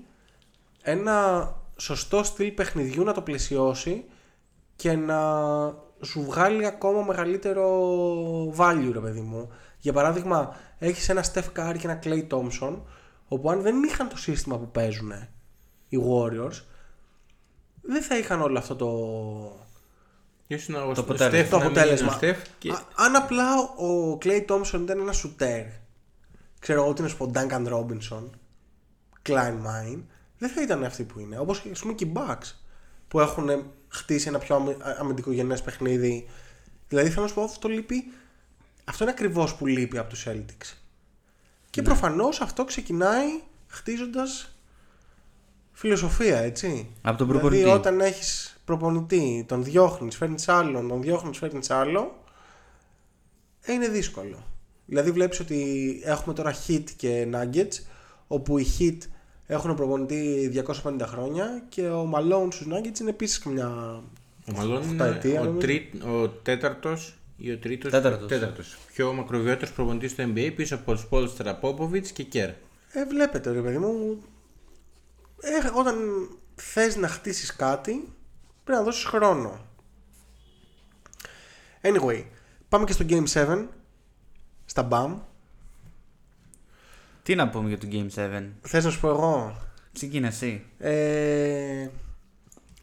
[0.81, 4.03] ένα σωστό στυλ παιχνιδιού να το πλαισιώσει
[4.77, 5.19] και να
[6.01, 7.65] σου βγάλει ακόμα μεγαλύτερο
[8.57, 9.51] value ρε παιδί μου.
[9.77, 12.77] Για παράδειγμα, έχεις ένα Steph Curry και ένα Clay Thompson
[13.27, 15.11] όπου αν δεν είχαν το σύστημα που παίζουν
[15.87, 16.61] οι Warriors
[17.81, 18.87] δεν θα είχαν όλο αυτό το,
[20.47, 21.27] Ήσουν ο Το ο αποτέλεσμα.
[21.29, 22.13] Στεφ το να μην είναι αποτέλεσμα.
[22.13, 22.71] ο Στεφ και...
[22.71, 25.65] Α- αν απλά ο Clay Thompson ήταν ένα σουτέρ,
[26.59, 28.23] ξέρω εγώ τι να σου πω, Duncan Robinson,
[29.23, 30.01] Klein Mine,
[30.37, 31.39] δεν θα ήταν αυτοί που είναι.
[31.39, 32.53] Όπως και ας πούμε και οι Bucks
[33.07, 33.49] που έχουν
[33.97, 36.27] χτίσει ένα πιο αμυ- αμυντικογενές παιχνίδι.
[36.87, 38.11] Δηλαδή θέλω να σου πω αυτό λείπει.
[38.85, 40.73] Αυτό είναι ακριβώς που λείπει από τους Celtics.
[41.69, 41.87] Και Ναι.
[41.87, 43.27] προφανώς αυτό ξεκινάει
[43.67, 44.55] χτίζοντας
[45.71, 46.89] φιλοσοφία, έτσι.
[47.01, 47.69] Από τον Δηλαδή προπονητή.
[47.79, 52.23] όταν έχεις προπονητή, τον διώχνεις, φέρνεις άλλον, τον διώχνεις, φέρνεις άλλο,
[53.61, 54.43] ε, είναι δύσκολο.
[54.85, 57.83] Δηλαδή βλέπεις ότι έχουμε τώρα Hit και Nuggets,
[58.27, 58.97] όπου οι Hit
[59.47, 60.51] έχουν προπονητή
[60.83, 63.67] 250 χρόνια και ο Malone στους Nuggets είναι επίσης καμιά...
[64.47, 65.59] Ο Μαλόν Οχτά είναι ετία, ο, νομίζω.
[65.59, 68.27] τρί, ο τέταρτος ή ο τρίτος, Τέταρτος.
[68.27, 68.77] τέταρτος.
[68.93, 72.49] Πιο μακροβιότερος προπονητής στο NBA πίσω από τους Πόλστρα Πόποβιτς και Κέρ.
[72.91, 74.21] Ε, βλέπετε ρε παιδί μου,
[75.41, 75.95] ε, όταν
[76.55, 77.91] θες να χτίσεις κάτι,
[78.63, 79.59] πρέπει να δώσεις χρόνο.
[81.81, 82.23] Anyway,
[82.69, 83.65] πάμε και στο Game 7,
[84.65, 85.15] στα BAM.
[87.27, 88.43] Τι να πούμε για το Game 7.
[88.61, 89.57] Θες να σου πω εγώ,
[89.93, 90.65] Ξεκίνα εσύ.
[90.77, 91.87] Ε,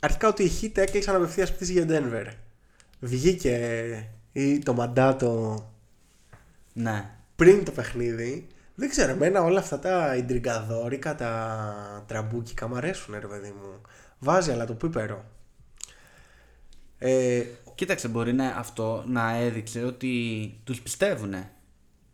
[0.00, 2.26] αρχικά ότι οι Heat έκλεισαν απευθείας πτήση για Denver.
[3.00, 5.64] Βγήκε ήδη το μαντάτο
[6.72, 7.10] Ναι.
[7.36, 8.46] πριν το παιχνίδι.
[8.74, 13.80] Δεν ξέρω, εμένα όλα αυτά τα ιντριγκαδόρικα, τα τραμπούκικα μου αρέσουν ρε παιδί μου.
[14.18, 15.24] Βάζει αλατοπίπερο.
[16.98, 17.42] Ε,
[17.74, 20.12] Κοίταξε, μπορεί να, αυτό να έδειξε ότι
[20.64, 21.50] τους πιστεύουνε.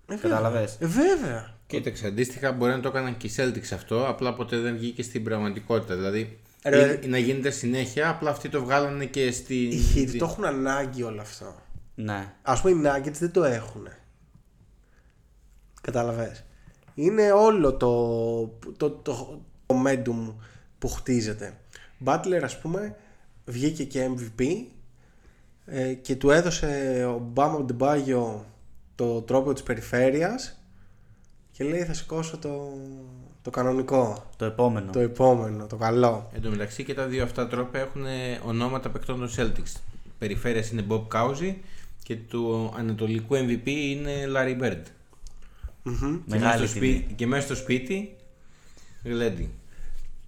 [0.06, 0.30] ε, βέβαια.
[0.30, 1.58] Κατάλαβες; Ε, βέβαια.
[1.70, 5.24] Κοίταξε, αντίστοιχα μπορεί να το έκαναν και οι Celtics αυτό, απλά ποτέ δεν βγήκε στην
[5.24, 5.94] πραγματικότητα.
[5.94, 6.78] Δηλαδή Ρε.
[6.83, 9.54] είναι- να γίνεται συνέχεια, απλά αυτοί το βγάλανε και στη.
[9.54, 11.54] Οι Heat το έχουν ανάγκη όλο αυτό.
[11.94, 12.33] Ναι.
[12.42, 13.88] Ας πούμε οι Nuggets δεν το έχουν.
[15.80, 16.44] Κατάλαβες.
[16.94, 17.96] Είναι όλο το,
[18.76, 20.35] το, το, το momentum
[20.78, 21.56] που χτίζεται.
[22.04, 22.96] Butler ας πούμε
[23.44, 24.42] βγήκε και MVP
[25.66, 28.46] ε, και του έδωσε ο Μπάμα Ντεμπάγιο
[28.94, 30.59] το τρόπο της περιφέρειας
[31.60, 32.72] και λέει θα σηκώσω το,
[33.42, 34.92] το κανονικό, Το επόμενο.
[34.92, 36.30] το επόμενο, το καλό.
[36.34, 38.02] Εν τω μεταξύ και τα δύο αυτά τρόπια έχουν
[38.46, 39.80] ονόματα παικτών των Celtics.
[40.18, 41.54] Περιφέρειας είναι Bob Cousy
[42.02, 44.82] και του ανατολικού MVP είναι Larry Bird.
[45.82, 45.96] Μμμ.
[45.96, 46.92] Και μέσα, Μεγάλη στο τιμή.
[46.96, 48.16] σπίτι, και μέσα στο σπίτι
[49.04, 49.50] γλέντι.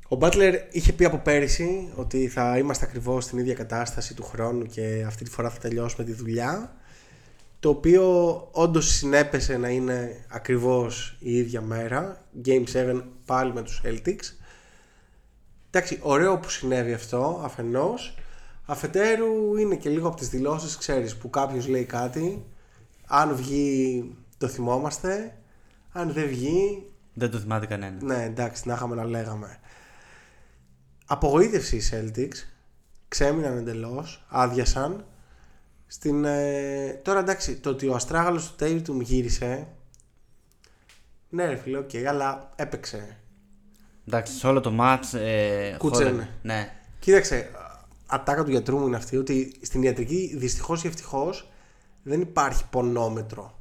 [0.09, 4.67] Ο Μπάτλερ είχε πει από πέρυσι ότι θα είμαστε ακριβώς στην ίδια κατάσταση του χρόνου
[4.67, 6.77] και αυτή τη φορά θα τελειώσουμε τη δουλειά.
[7.63, 12.25] Το οποίο όντως συνέπεσε να είναι ακριβώς η ίδια μέρα.
[12.45, 14.35] Game 7 πάλι με τους Celtics.
[15.71, 18.15] Εντάξει, ωραίο που συνέβη αυτό αφενός.
[18.65, 22.45] Αφετέρου είναι και λίγο από τις δηλώσεις, ξέρεις, που κάποιος λέει κάτι.
[23.07, 24.05] Αν βγει
[24.39, 25.37] το θυμόμαστε.
[25.93, 27.97] Αν δεν βγει, Δεν το θυμάται κανένα.
[28.03, 29.61] ναι εντάξει, να είχαμε να λέγαμε.
[31.07, 32.37] Απογοήτευση οι Celtics.
[33.09, 35.05] Ξέμειναν εντελώς, άδειασαν.
[35.93, 39.67] Στην, ε, τώρα εντάξει, το ότι ο αστράγαλος του Tatum γύρισε.
[41.29, 43.17] Ναι, ρε φίλε, οκ, αλλά έπαιξε.
[44.07, 45.19] Εντάξει, σε όλο το match.
[45.19, 46.11] Ε, Κούτσαινε.
[46.11, 46.73] χώρε- Ναι.
[46.99, 47.51] Κοίταξε,
[48.07, 51.51] ατάκα του γιατρού μου είναι αυτή ότι στην ιατρική δυστυχώς ή ευτυχώς
[52.03, 53.59] δεν υπάρχει πονόμετρο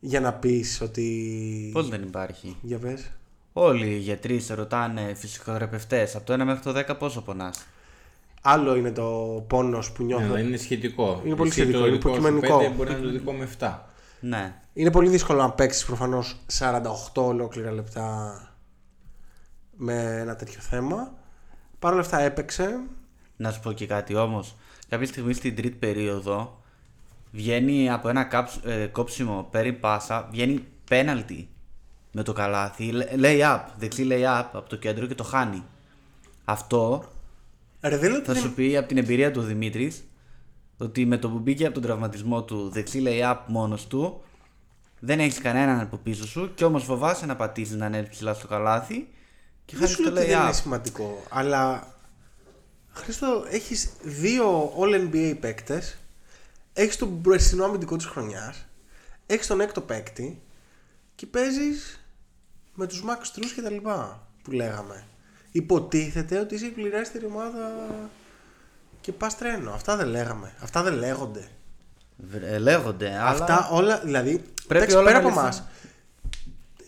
[0.00, 1.70] για να πεις ότι.
[1.72, 2.56] Πώ δεν υπάρχει.
[2.62, 3.10] Για πες.
[3.52, 7.66] Όλοι οι γιατροί σε ρωτάνε φυσικοθεραπευτές από το 1 μέχρι το 10 πόσο πονάς;
[8.48, 10.24] Άλλο είναι το πόνος που Ναι, νιώθω.
[10.24, 11.20] αλλά είναι σχετικό.
[11.24, 12.58] Είναι πολύ Εσύ σχετικό, το είναι δικό σου υποκειμενικό.
[12.58, 13.78] πέντε μπορεί να είναι το δικό με 7.
[14.20, 14.54] Ναι.
[14.72, 18.32] Είναι πολύ δύσκολο να παίξεις προφανώς 48 ολόκληρα λεπτά
[19.76, 21.12] με ένα τέτοιο θέμα.
[21.78, 22.80] Παρ' όλα αυτά έπαιξε.
[23.36, 24.56] Να σου πω και κάτι όμως.
[24.88, 26.62] Κάποια στιγμή στην τρίτη περίοδο
[27.32, 31.48] βγαίνει από ένα κάψ- ε, κόψιμο περί πάσα, βγαίνει πέναλτι
[32.12, 32.90] με το καλάθι.
[33.20, 35.62] Lay up, δεξί lay up από το κέντρο και το χάνει.
[36.44, 37.04] Αυτό
[37.88, 40.04] Ρε, δεν λέω ότι θα δεν- σου πει από την εμπειρία του Δημήτρης
[40.78, 44.22] ότι με το που μπήκε από τον τραυματισμό του δεξί lay up μόνος του,
[45.00, 48.46] δεν έχεις κανέναν από πίσω σου και όμως φοβάσαι να πατήσεις να ανέβεις ψηλά στο
[48.46, 49.08] καλάθι
[49.64, 50.54] και Δεν χάνεις σου λέω το ότι δεν είναι lay up.
[50.54, 51.22] σημαντικό.
[51.30, 51.94] Αλλά
[52.92, 55.96] Χρήστο, έχεις δύο All-NBA παίκτες
[56.72, 58.66] Έχεις τον μπροστινό αμυντικό της χρονιάς
[59.26, 60.42] Έχεις τον έκτο παίκτη
[61.14, 62.04] Και παίζεις
[62.74, 65.04] με τους Max Trus και τα λοιπά Που λέγαμε
[65.56, 67.70] Υποτίθεται ότι είσαι η πληρέστερη ομάδα
[69.00, 71.48] Και πας τρένο Αυτά δεν λέγαμε Αυτά δεν λέγονται
[72.44, 73.22] Ε, Λέγονται, αλλά.
[73.28, 75.42] Αυτά όλα, δηλαδή, Πρέπει εντάξει, όλα πέρα να από λυθούν.
[75.44, 75.62] εμάς.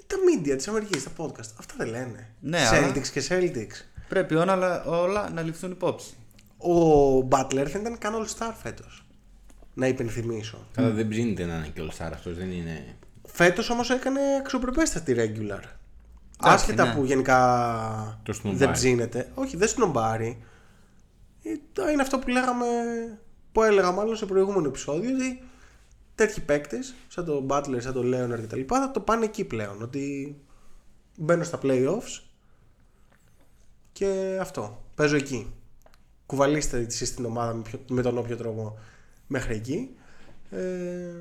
[0.06, 2.28] Τα media της Αμερικής, τα podcast, αυτά δεν λένε.
[2.40, 4.00] Ναι, Celtics αλλά- και Celtics.
[4.08, 6.14] Πρέπει όλα, όλα να ληφθούν υπόψη.
[6.58, 9.04] Ο Butler δεν ήταν καν All Star φέτος.
[9.74, 10.66] Να υπενθυμίσω.
[10.72, 12.96] Καλά, δεν ψήνεται να είναι και ο Star αυτός, δεν είναι.
[13.26, 15.62] Φέτος όμως έκανε αξιοπρεπέστατη regular.
[16.42, 16.94] Άσχετα ναι.
[16.94, 18.64] που γενικά Το σνομπάρει.
[18.64, 19.30] δεν ψήνεται.
[19.34, 20.42] Όχι, δεν σνομπάρει.
[21.42, 22.66] Ε, το Είναι αυτό που λέγαμε,
[23.52, 25.42] που έλεγα μάλλον σε προηγούμενο επεισόδιο, ότι
[26.14, 29.82] τέτοιοι παίκτες, σαν τον Butler, σαν τον Leonard κτλ., θα το πάνε εκεί πλέον.
[29.82, 30.36] Ότι
[31.16, 32.22] μπαίνω στα playoffs
[33.92, 34.84] και αυτό.
[34.94, 35.52] Παίζω εκεί.
[36.26, 38.78] Κουβαλήστε εσείς την ομάδα με, ποιο- με τον όποιο τρόπο
[39.26, 39.96] μέχρι εκεί.
[40.50, 41.14] Ε,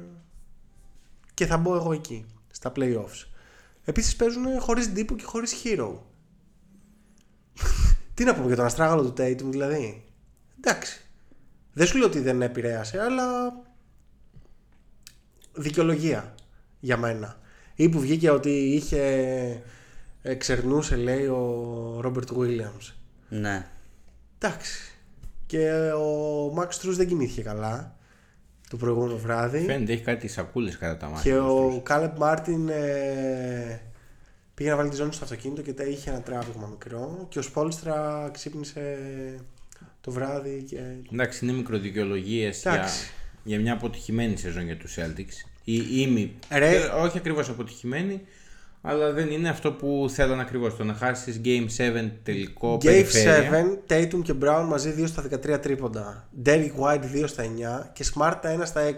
[1.33, 3.27] και θα μπω εγώ εκεί, στα playoffs.
[3.87, 5.91] Επίσης παίζουν χωρίς Ντύπο και χωρίς Hero.
[8.13, 10.05] Τι να πούμε για τον αστράγαλο του Tatum δηλαδή.
[10.57, 11.01] Εντάξει.
[11.73, 13.53] Δεν σου λέω ότι δεν επηρέασε, αλλά
[15.53, 16.35] δικαιολογία
[16.79, 17.39] για μένα.
[17.75, 19.63] Ή που βγήκε ότι είχε
[20.21, 22.93] εξερνούσε λέει ο Ρόμπερτ Williams.
[23.29, 23.67] Ναι.
[24.37, 24.91] Εντάξει.
[25.45, 27.96] Και ο Max Truss δεν κοιμήθηκε καλά
[28.69, 29.65] το προηγούμενο βράδυ.
[29.65, 31.31] Φαίνεται έχει κάτι σακούλες κατά τα μάτια.
[31.31, 31.47] Και τους.
[31.47, 33.81] ο Κάλεπ Μάρτιν ε,
[34.53, 37.25] πήγε να βάλει τη ζώνη στο αυτοκίνητο και τα είχε ένα τράβηγμα μικρό.
[37.29, 38.97] Και ο Σπόλστρα ξύπνησε
[40.01, 40.79] το βράδυ και.
[41.13, 43.11] Εντάξει, είναι μικροδικαιολογίες για, Εντάξει.
[43.43, 45.49] για μια αποτυχημένη σεζόν για τους Celtics.
[45.63, 46.33] Ή ήμι.
[46.51, 46.75] Ρε.
[46.75, 48.21] Ε, Όχι ακριβώς αποτυχημένη,
[48.81, 50.75] αλλά δεν είναι αυτό που θέλαν ακριβώς.
[50.75, 53.79] Το να χάσεις Game 7 τελικό Game περιφέρεια.
[53.87, 56.29] 7, Tatum και Brown μαζί 2 στα 13 τρίποντα.
[56.45, 58.93] Derek White 2 στα 9 και Smart τα 1 στα 6.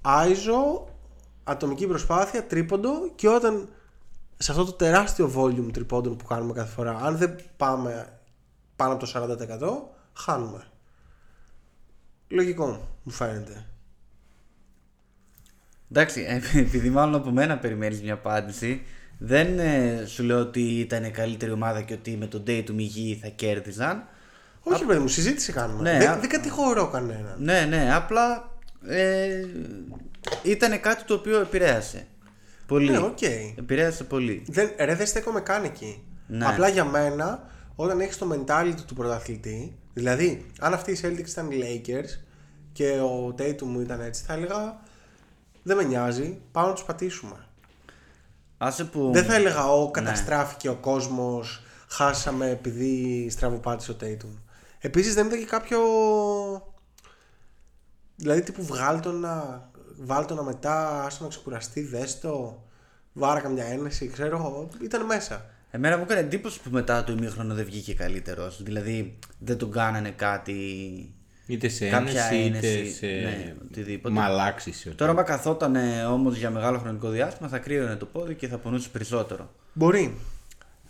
[0.00, 0.88] Άιζο,
[1.44, 3.68] ατομική προσπάθεια, τρίποντο και όταν
[4.36, 8.18] σε αυτό το τεράστιο volume τρίποντων που κάνουμε κάθε φορά, αν δεν πάμε
[8.76, 10.64] πάνω από το 40% χάνουμε.
[12.28, 13.66] Λογικό μου φαίνεται.
[15.96, 18.82] Εντάξει, ε, επειδή μάλλον από μένα περιμένεις μια απάντηση,
[19.18, 23.18] δεν ε, σου λέω ότι ήταν η καλύτερη ομάδα και ότι με τον Tatum υγιή
[23.22, 24.04] θα κέρδιζαν.
[24.62, 25.90] Όχι, παιδί μου, συζήτηση κάνουμε.
[25.92, 27.36] Ναι, δεν, α- δεν κατηγορώ κανέναν.
[27.38, 28.50] Ναι, ναι, απλά
[28.88, 29.44] ε,
[30.42, 32.06] ήταν κάτι το οποίο επηρέασε.
[32.66, 32.90] Πολύ.
[32.90, 33.22] Ναι, οκ.
[33.56, 34.42] Επηρέασε πολύ.
[34.48, 36.02] Δεν, ρε, δεν στέκομαι καν εκεί.
[36.26, 36.46] Ναι.
[36.46, 41.50] Απλά για μένα, όταν έχεις το mentality του πρωταθλητή, δηλαδή, αν αυτοί οι Celtics ήταν
[41.50, 42.20] οι Lakers
[42.72, 44.80] και ο Tatum μου ήταν έτσι, θα έλεγα
[45.64, 47.46] δεν με νοιάζει, πάω να τους πατήσουμε.
[48.58, 49.10] Άσε που.
[49.12, 49.90] Δεν θα έλεγα, ο Ναι.
[49.90, 54.38] καταστράφηκε ο κόσμος, χάσαμε επειδή στραβοπάτησε ο Tatum.
[54.78, 55.78] Επίσης δεν ήταν και κάποιο.
[58.16, 62.62] Δηλαδή, τύπου βγάλ το να, βάλ το να μετά, άστο να ξεκουραστεί, δες το,
[63.12, 65.46] βάρα καμιά ένεση, ξέρω εγώ, ήταν μέσα.
[65.70, 68.62] Εμένα μου έκανε εντύπωση που μετά το ημίχρονο δεν βγήκε καλύτερος.
[68.62, 71.14] Δηλαδή δεν τον κάνανε κάτι
[71.46, 74.14] Είτε σε κάποια ένεση, είτε ένεση, σε ναι, οτιδήποτε.
[74.14, 74.88] μαλάξεις.
[74.96, 75.76] Τώρα, άμα καθόταν
[76.06, 79.50] όμως για μεγάλο χρονικό διάστημα, θα κρύωνε το πόδι και θα πονούσε περισσότερο.
[79.72, 80.16] Μπορεί.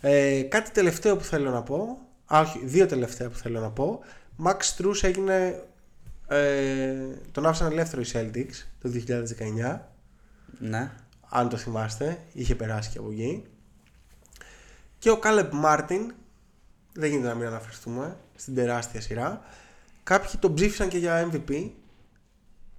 [0.01, 1.97] Ε, κάτι τελευταίο που θέλω να πω.
[2.25, 3.99] Α, όχι, δύο τελευταία που θέλω να πω.
[4.45, 5.63] Max Strus έγινε.
[6.27, 6.93] Ε,
[7.31, 8.91] τον άφησαν ελεύθερο οι Celtics το
[9.69, 9.79] 2019.
[10.59, 10.91] Ναι.
[11.29, 13.43] Αν το θυμάστε, είχε περάσει και από εκεί.
[14.99, 16.13] Και ο Caleb Martin,
[16.93, 19.41] δεν γίνεται να μην αναφερθούμε στην τεράστια σειρά.
[20.05, 21.69] Κάποιοι τον ψήφισαν και για MVP.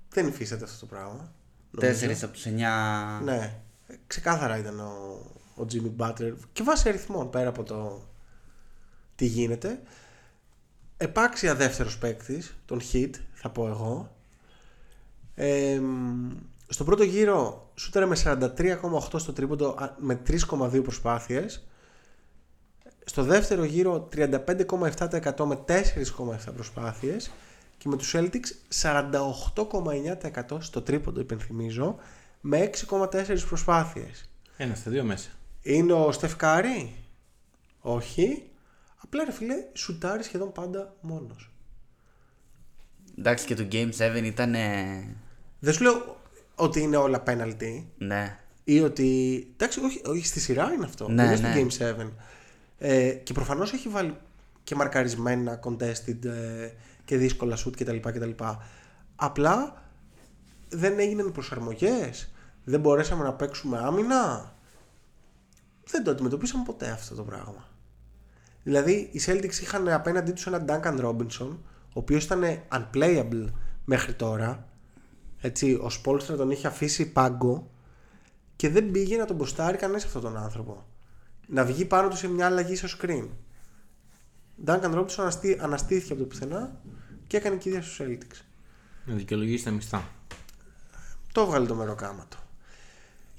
[0.09, 1.33] Δεν υφίσταται αυτό το πράγμα.
[1.71, 1.93] νομίζω.
[1.93, 3.21] Τέσσερις από τους εννιά.
[3.25, 3.61] Ναι,
[4.07, 5.21] ξεκάθαρα ήταν ο,
[5.55, 8.09] ο Jimmy Butler και βάσει αριθμών πέρα από το
[9.15, 9.83] τι γίνεται.
[10.97, 14.17] Επάξια δεύτερος παίκτης, τον Hit, θα πω εγώ.
[15.35, 15.81] Ε,
[16.69, 21.67] στο πρώτο γύρο σούταρε με 43,8 στο τρίποντο α, με 3,2 προσπάθειες.
[23.09, 27.31] Στο δεύτερο γύρο 35,7% με 4,7 προσπάθειες
[27.79, 28.51] και με τους Celtics
[28.83, 31.97] 48,9% στο τρίποντο υπενθυμίζω
[32.41, 34.29] με 6,4 προσπάθειες.
[34.57, 35.29] Ένα στα δύο μέσα.
[35.63, 36.95] Είναι ο Στεφκάρη;
[37.81, 38.43] Όχι.
[39.03, 41.51] Απλά ρε φίλε σουτάρει σχεδόν πάντα μόνος.
[43.19, 44.55] Εντάξει και το Game 7 ήταν.
[45.59, 46.21] Δεν σου λέω
[46.55, 48.39] ότι είναι όλα penalty Ναι.
[48.65, 49.39] ή ότι.
[49.53, 51.09] Εντάξει, όχι, όχι στη σειρά είναι αυτό.
[51.09, 51.71] Ναι, δεν είναι ναι.
[51.71, 52.11] στο Game 7.
[52.79, 54.17] Ε, και προφανώς έχει βάλει
[54.65, 56.71] και μαρκαρισμένα contested ε,
[57.05, 57.97] και δύσκολα shoot κτλ.
[57.97, 58.31] κτλ.
[59.17, 59.83] Απλά
[60.69, 62.31] δεν έγιναν προσαρμογές.
[62.65, 64.53] Δεν μπορέσαμε να παίξουμε άμυνα.
[65.87, 67.69] Δεν το αντιμετωπίσαμε ποτέ αυτό το πράγμα.
[68.63, 73.45] Δηλαδή οι Celtics είχαν απέναντί τους έναν Duncan Robinson ο οποίος ήταν unplayable
[73.85, 74.67] μέχρι τώρα
[75.41, 77.71] έτσι, ο Σπόλστρα τον είχε αφήσει πάγκο
[78.57, 80.87] και δεν πήγε να τον μποστάρει κανένας αυτόν τον άνθρωπο.
[81.47, 83.29] Να βγει πάνω του σε μια αλλαγή στο screen.
[84.67, 86.81] Duncan Robinson αναστή, αναστήθηκε από το πουθενά
[87.27, 88.45] και έκανε κίδια στους Celtics.
[89.05, 90.09] Να δικαιολογήσει τα μισθά.
[91.33, 92.37] Το έβγαλε το μεροκάματο.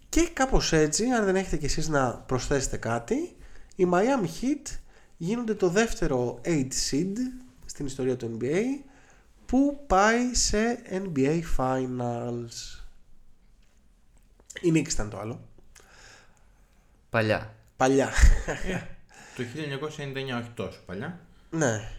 [0.10, 3.36] Και κάπως έτσι, αν δεν έχετε κι εσείς να προσθέσετε κάτι,
[3.76, 4.78] οι Miami Heat
[5.18, 7.16] γίνονται το δεύτερο 8 seed
[7.66, 8.64] στην ιστορία του NBA
[9.46, 12.84] που πάει σε NBA Finals.
[14.62, 15.40] Η Knicks ήταν το άλλο.
[17.10, 17.57] Παλιά.
[17.78, 18.12] Παλιά.
[19.36, 21.20] Το 1999 όχι τόσο παλιά.
[21.50, 21.92] ναι.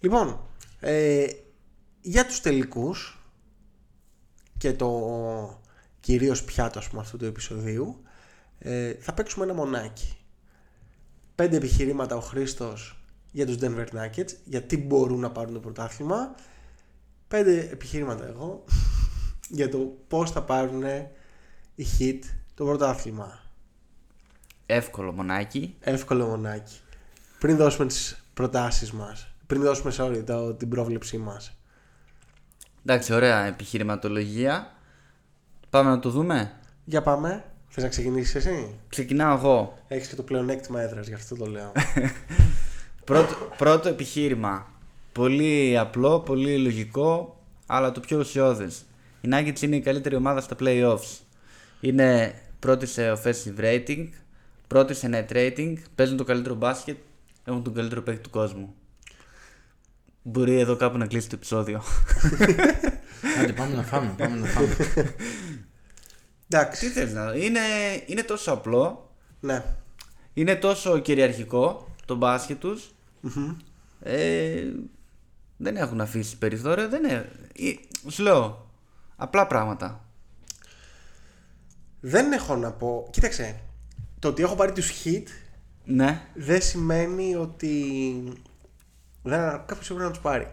[0.00, 0.40] Λοιπόν,
[0.80, 1.26] ε,
[2.00, 3.18] για τους τελικούς
[4.58, 5.62] και το
[6.00, 8.02] κυρίως πιάτο ας πούμε αυτού του επεισοδίου
[8.58, 10.16] ε, θα παίξουμε ένα μονάκι.
[11.34, 12.98] Πέντε επιχειρήματα ο Χρήστος
[13.32, 16.34] για τους Denver Nuggets γιατί μπορούν να πάρουν το πρωτάθλημα.
[17.28, 18.64] Πέντε επιχειρήματα εγώ
[19.58, 20.82] για το πώς θα πάρουν
[21.74, 22.20] οι Heat
[22.54, 23.43] το πρωτάθλημα.
[24.66, 25.74] Εύκολο μονάκι.
[25.80, 26.74] Εύκολο μονάκι.
[27.38, 29.34] Πριν δώσουμε τις προτάσεις μας.
[29.46, 31.56] Πριν δώσουμε sorry, το, την πρόβλεψή μας.
[32.84, 34.72] Εντάξει, ωραία επιχειρηματολογία.
[35.70, 36.52] Πάμε να το δούμε.
[36.84, 37.44] Για πάμε.
[37.68, 39.78] Θες να ξεκινήσεις εσύ; Ξεκινάω εγώ.
[39.88, 41.72] Έχεις και το πλεονέκτημα έδρας, γι' αυτό το λέω.
[43.04, 44.66] Πρώτο, πρώτο επιχείρημα.
[45.12, 48.84] Πολύ απλό, πολύ λογικό, αλλά το πιο ουσιώδες.
[49.20, 51.18] Οι Nuggets είναι η καλύτερη ομάδα στα playoffs.
[51.80, 54.08] Είναι πρώτη σε offensive rating,
[54.74, 56.96] πρώτη σε net rating, παίζουν το καλύτερο μπάσκετ,
[57.44, 58.74] έχουν τον καλύτερο παίκτη του κόσμου.
[60.22, 61.82] Μπορεί εδώ κάπου να κλείσει το επεισόδιο.
[63.40, 64.74] Άντε πάμε να φάμε, πάμε να φάμε.
[64.74, 64.84] Τι
[66.48, 66.86] Εντάξει.
[66.86, 67.34] θες να δω.
[67.36, 67.60] Είναι,
[68.06, 69.10] είναι τόσο απλό,
[69.40, 69.64] Ναι.
[70.34, 72.94] είναι τόσο κυριαρχικό το μπάσκετ τους.
[74.00, 74.62] Ε,
[75.56, 77.30] δεν έχουν αφήσει περιθώρια, δεν είναι.
[77.58, 78.70] ε, Σου λέω,
[79.16, 80.04] απλά πράγματα.
[82.00, 83.08] Δεν έχω να πω.
[83.10, 83.60] Κοίταξε.
[84.24, 85.22] Το ότι έχω πάρει τους hit
[85.84, 86.26] Ναι.
[86.34, 87.82] δεν σημαίνει ότι.
[89.22, 90.44] Δεν κάποιος πρέπει να τους πάρει.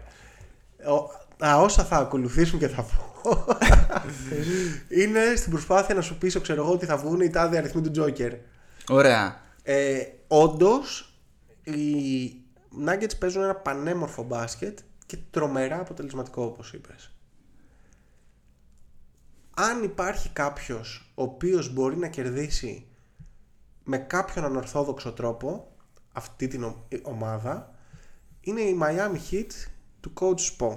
[0.78, 3.56] Ο- τα όσα θα ακολουθήσουν και θα πω
[5.00, 7.92] είναι στην προσπάθεια να σου πείσω ξέρω εγώ ότι θα βγουν οι τάδε αριθμοί του
[8.02, 8.32] Joker.
[8.88, 9.40] Ωραία.
[9.62, 11.14] Ε, Όντως,
[11.62, 12.32] οι
[12.86, 17.12] Nuggets παίζουν ένα πανέμορφο μπάσκετ και τρομερά αποτελεσματικό όπως είπες.
[19.56, 22.86] Αν υπάρχει κάποιος ο οποίος μπορεί να κερδίσει
[23.84, 25.76] με κάποιον ανορθόδοξο τρόπο
[26.12, 27.74] αυτή την ο- ομάδα
[28.40, 29.50] είναι η Miami Heat
[30.00, 30.76] του coach Spo.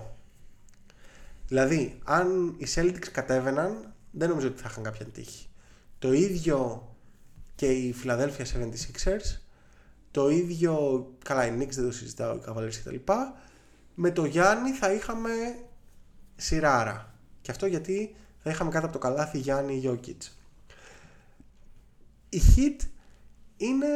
[1.47, 5.47] Δηλαδή, αν οι Celtics κατέβαιναν, δεν νομίζω ότι θα είχαν κάποια τύχη.
[5.99, 6.89] Το ίδιο
[7.55, 9.39] και οι Philadelphia 76ers,
[10.11, 12.95] το ίδιο, καλά οι Knicks δεν το συζητάω, οι Cavaliers κτλ.
[13.95, 15.29] Με το Γιάννη θα είχαμε
[16.35, 17.13] σειράρα.
[17.41, 20.29] Και αυτό γιατί θα είχαμε κάτω από το καλάθι Γιάννη Jokic.
[22.29, 22.85] Η Heat
[23.57, 23.87] είναι,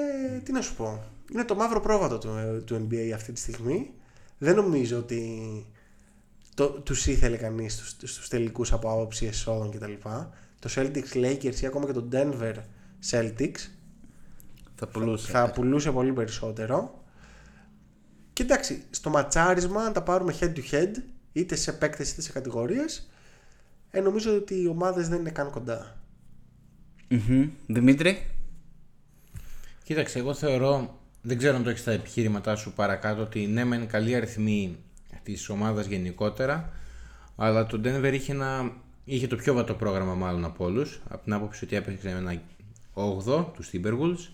[0.44, 3.92] τι να σου πω, είναι το μαύρο πρόβατο του, του NBA αυτή τη στιγμή.
[4.38, 5.32] Δεν νομίζω ότι
[6.56, 9.94] το, τους ήθελε κανείς στους, στους τελικούς από άποψη εσόδων κτλ.
[10.60, 12.56] Το Celtics Lakers ή ακόμα και το Denver
[13.10, 13.70] Celtics
[14.76, 15.32] Θα πουλούσε.
[15.32, 17.04] θα πουλούσε πολύ περισσότερο.
[18.34, 20.92] Και εντάξει, στο ματσάρισμα, αν τα πάρουμε head to head,
[21.32, 23.10] είτε σε επέκταση είτε σε κατηγορίες,
[23.92, 25.98] ε, νομίζω ότι οι ομάδες δεν είναι καν κοντά.
[27.08, 27.50] Μμμ.
[27.68, 28.26] Δημήτρη;
[29.90, 33.88] Κοίταξε, εγώ θεωρώ, δεν ξέρω αν το έχεις τα επιχείρηματά σου παρακάτω, ότι ναι, μεν
[33.88, 34.78] καλή αριθμή
[35.24, 36.74] της ομάδας γενικότερα,
[37.36, 38.72] αλλά το Denver είχε, ένα,
[39.06, 41.02] είχε το πιο βατό πρόγραμμα μάλλον από όλους.
[41.10, 42.42] Από την άποψη ότι έπαιξε με ένα
[42.94, 44.30] 8ο τους Timberwolves,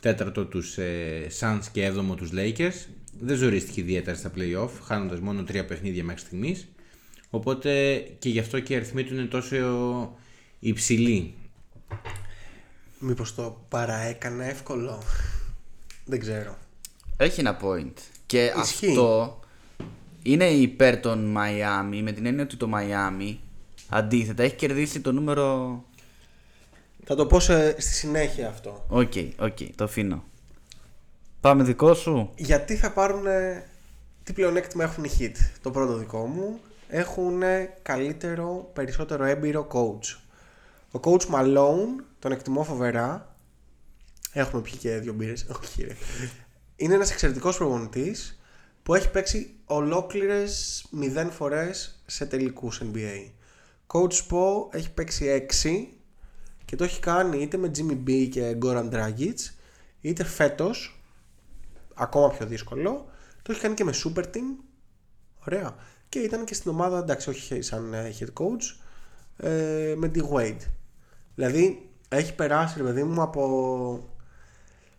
[0.00, 2.86] τέταρτο τους ε, Suns και 7ο τους Lakers.
[3.20, 6.68] Δεν ζορίστηκε ιδιαίτερα στα playoff, χάνοντας μόνο τρία παιχνίδια μέχρι στιγμής.
[7.30, 10.16] Οπότε και γι' αυτό και η αριθμή του είναι τόσο
[10.60, 11.34] υψηλή.
[13.06, 15.02] Μήπως το παραέκανα εύκολο;
[16.04, 16.56] δεν ξέρω.
[17.16, 17.92] Έχει ένα point.
[18.26, 18.86] Και Ισχύει.
[18.88, 19.40] αυτό
[20.22, 23.40] είναι υπέρ των Μαϊάμι με την έννοια ότι το Μαϊάμι
[23.88, 25.82] αντίθετα έχει κερδίσει το νούμερο.
[27.04, 28.84] Θα το πω σε- στη συνέχεια αυτό.
[28.88, 30.22] Ok, ok, το αφήνω.
[31.40, 32.30] Πάμε δικό σου.
[32.36, 33.24] Γιατί θα πάρουν.
[34.22, 35.32] Τι πλεονέκτημα έχουν οι Heat.
[35.62, 36.60] Το πρώτο δικό μου.
[36.88, 37.42] Έχουν
[37.82, 40.18] καλύτερο, περισσότερο έμπειρο coach.
[40.94, 43.36] Ο coach Malone τον εκτιμώ φοβερά.
[44.32, 45.46] Έχουμε πιει και δύο μπύρες.
[45.60, 45.96] Όχι ρε.
[46.76, 48.40] Είναι ένας εξαιρετικός προπονητής
[48.82, 50.84] που έχει παίξει ολόκληρες
[51.16, 53.30] 0 φορές σε τελικούς NBA.
[53.86, 55.86] Coach Spo έχει παίξει 6
[56.64, 59.34] και το έχει κάνει είτε με Jimmy B και Goran Dragic
[60.00, 61.02] είτε φέτος
[61.94, 63.06] ακόμα πιο δύσκολο.
[63.42, 64.64] Το έχει κάνει και με Super Team.
[65.46, 65.74] Ωραία.
[66.08, 68.76] Και ήταν και στην ομάδα, εντάξει, όχι σαν ε, head coach,
[69.36, 70.60] ε, με τη Wade.
[71.34, 74.08] Δηλαδή, έχει περάσει, ρε παιδί μου, από,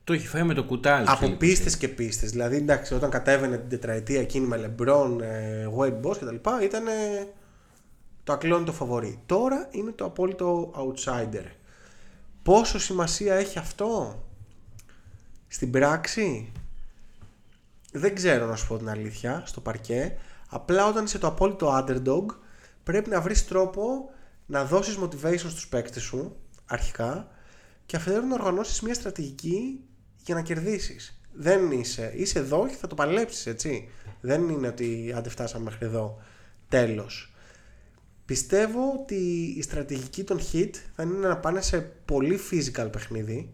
[0.03, 1.05] Το έχει φάει με το κουτάλι.
[1.09, 2.31] από στο πίστες και πίστες.
[2.31, 6.35] Δηλαδή, εντάξει, όταν κατέβαινε την τετραετία εκείνη με LeBron, ε, Wade Boss κτλ.
[6.63, 7.27] ήταν ε,
[8.23, 9.19] το ακλόνητο φαβορή.
[9.25, 11.45] Τώρα είναι το απόλυτο outsider.
[12.43, 14.23] Πόσο σημασία έχει αυτό;
[15.47, 16.51] Στην πράξη
[17.91, 20.17] δεν ξέρω να σου πω την αλήθεια στο παρκέ.
[20.49, 22.25] Απλά όταν είσαι το απόλυτο underdog
[22.83, 24.09] πρέπει να βρεις τρόπο
[24.45, 26.35] να δώσεις motivation στους παίκτες σου
[26.65, 27.27] αρχικά
[27.85, 29.83] και αφετέρου να οργανώσεις μια στρατηγική
[30.23, 31.19] για να κερδίσεις.
[31.33, 33.89] Δεν είσαι, είσαι εδώ και θα το παλέψεις έτσι.
[34.21, 36.21] Δεν είναι ότι άντε φτάσαμε μέχρι εδώ.
[36.69, 37.33] Τέλος.
[38.25, 43.53] Πιστεύω ότι η στρατηγική των hit θα είναι να πάνε σε πολύ physical παιχνίδι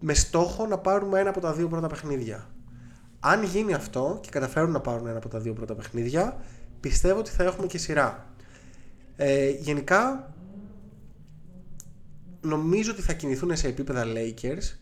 [0.00, 2.50] με στόχο να πάρουμε ένα από τα δύο πρώτα παιχνίδια.
[3.20, 6.40] Αν γίνει αυτό και καταφέρουν να πάρουν ένα από τα δύο πρώτα παιχνίδια,
[6.80, 8.33] πιστεύω ότι θα έχουμε και σειρά.
[9.16, 10.32] Ε, γενικά,
[12.40, 14.76] νομίζω ότι θα κινηθούν σε επίπεδα Lakers,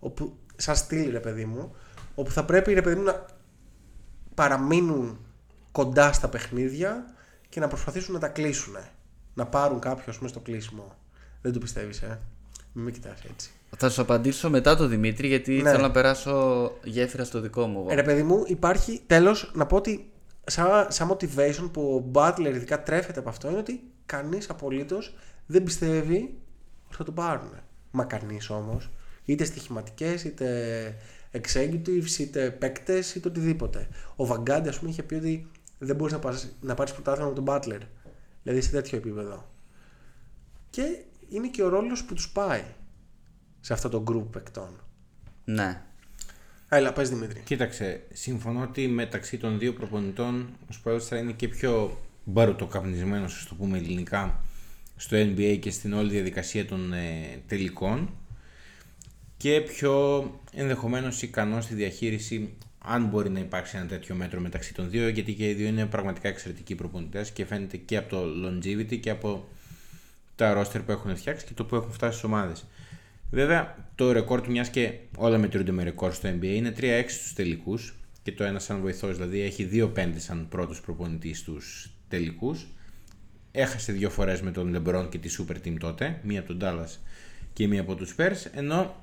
[0.00, 1.74] όπου, σαν στυλ ρε παιδί μου,
[2.14, 3.26] όπου θα πρέπει ρε παιδί μου να
[4.34, 5.18] παραμείνουν
[5.72, 7.14] κοντά στα παιχνίδια
[7.48, 8.76] και να προσπαθήσουν να τα κλείσουν.
[9.34, 10.96] Να πάρουν κάποιο ας πούμε, στο κλείσιμο.
[11.42, 12.20] Δεν το πιστεύεις, ε;
[12.72, 13.50] Μην με κοιτάς έτσι.
[13.76, 15.70] Θα σου απαντήσω μετά το Δημήτρη γιατί Ναι.
[15.70, 17.78] θέλω να περάσω γέφυρα στο δικό μου.
[17.80, 17.90] εγώ.
[17.90, 20.12] Ε, Ρε παιδί μου, υπάρχει τέλος να πω ότι
[20.46, 25.14] σαν, σαν motivation που ο Butler ειδικά τρέφεται από αυτό είναι ότι κανείς απολύτως
[25.46, 26.38] δεν πιστεύει
[26.86, 27.50] ότι θα το πάρουν.
[27.90, 28.90] Μα κανείς όμως,
[29.24, 30.96] είτε στοιχηματικές, είτε
[31.32, 33.88] executives, είτε παίκτες, είτε οτιδήποτε.
[34.16, 37.34] Ο Βαγκάντι, ας πούμε, είχε πει ότι δεν μπορείς να, πας, να πάρεις πρωτάθλημα με
[37.34, 37.80] τον Butler.
[38.42, 39.48] Δηλαδή σε τέτοιο επίπεδο.
[40.70, 42.64] Και είναι και ο ρόλος που τους πάει
[43.60, 44.80] σε αυτό το group παικτών.
[45.44, 45.82] Ναι.
[46.76, 47.40] Έλα, πες Δημήτρη.
[47.40, 53.46] Κοίταξε, συμφωνώ ότι μεταξύ των δύο προπονητών ο Σπάλος θα είναι και πιο μπαρουτοκαπνισμένος, ας
[53.46, 54.44] το πούμε ελληνικά,
[54.96, 58.10] στο NBA και στην όλη διαδικασία των ε, τελικών
[59.36, 64.90] και πιο ενδεχομένως ικανός στη διαχείριση αν μπορεί να υπάρξει ένα τέτοιο μέτρο μεταξύ των
[64.90, 68.98] δύο γιατί και οι δύο είναι πραγματικά εξαιρετικοί προπονητές και φαίνεται και από το longevity
[69.00, 69.48] και από
[70.36, 72.64] τα roster που έχουν φτιάξει και το που έχουν φτάσει στις ομάδες.
[73.30, 77.32] Βέβαια, το ρεκόρ του, μιας και όλα μετρούνται με ρεκόρ στο NBA, είναι 3-6 στους
[77.32, 82.66] τελικούς και το ένα σαν βοηθός, δηλαδή έχει 2-5 σαν πρώτος προπονητής στους τελικούς.
[83.52, 86.98] Έχασε δύο φορές με τον LeBron και τη Super Team τότε, μία από τον Dallas
[87.52, 89.02] και μία από τους Spurs, ενώ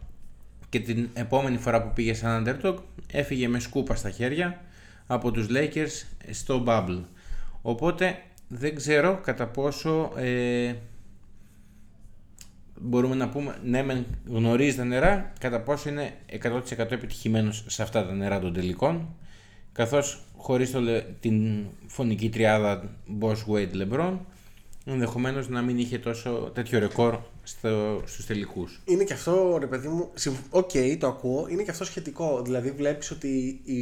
[0.69, 2.75] και την επόμενη φορά που πήγε σαν underdog
[3.11, 4.61] έφυγε με σκούπα στα χέρια
[5.07, 7.01] από τους Lakers στο Bubble.
[7.61, 8.17] Οπότε
[8.47, 10.73] δεν ξέρω κατά πόσο ε,
[12.81, 16.13] μπορούμε να πούμε ναι μεν γνωρίζει τα νερά κατά πόσο είναι
[16.43, 19.15] 100% επιτυχημένος σε αυτά τα νερά των τελικών
[19.73, 24.13] καθώς χωρίς το, λε- την φονική τριάδα Bosh Wade LeBron
[24.85, 28.81] ενδεχομένως να μην είχε τόσο τέτοιο ρεκόρ στο, στους τελικούς.
[28.85, 30.09] Είναι και αυτό, ρε παιδί μου.
[30.13, 31.47] συμφ- Οκ, το ακούω.
[31.49, 32.41] Είναι και αυτό σχετικό.
[32.41, 33.81] Δηλαδή, βλέπεις ότι η...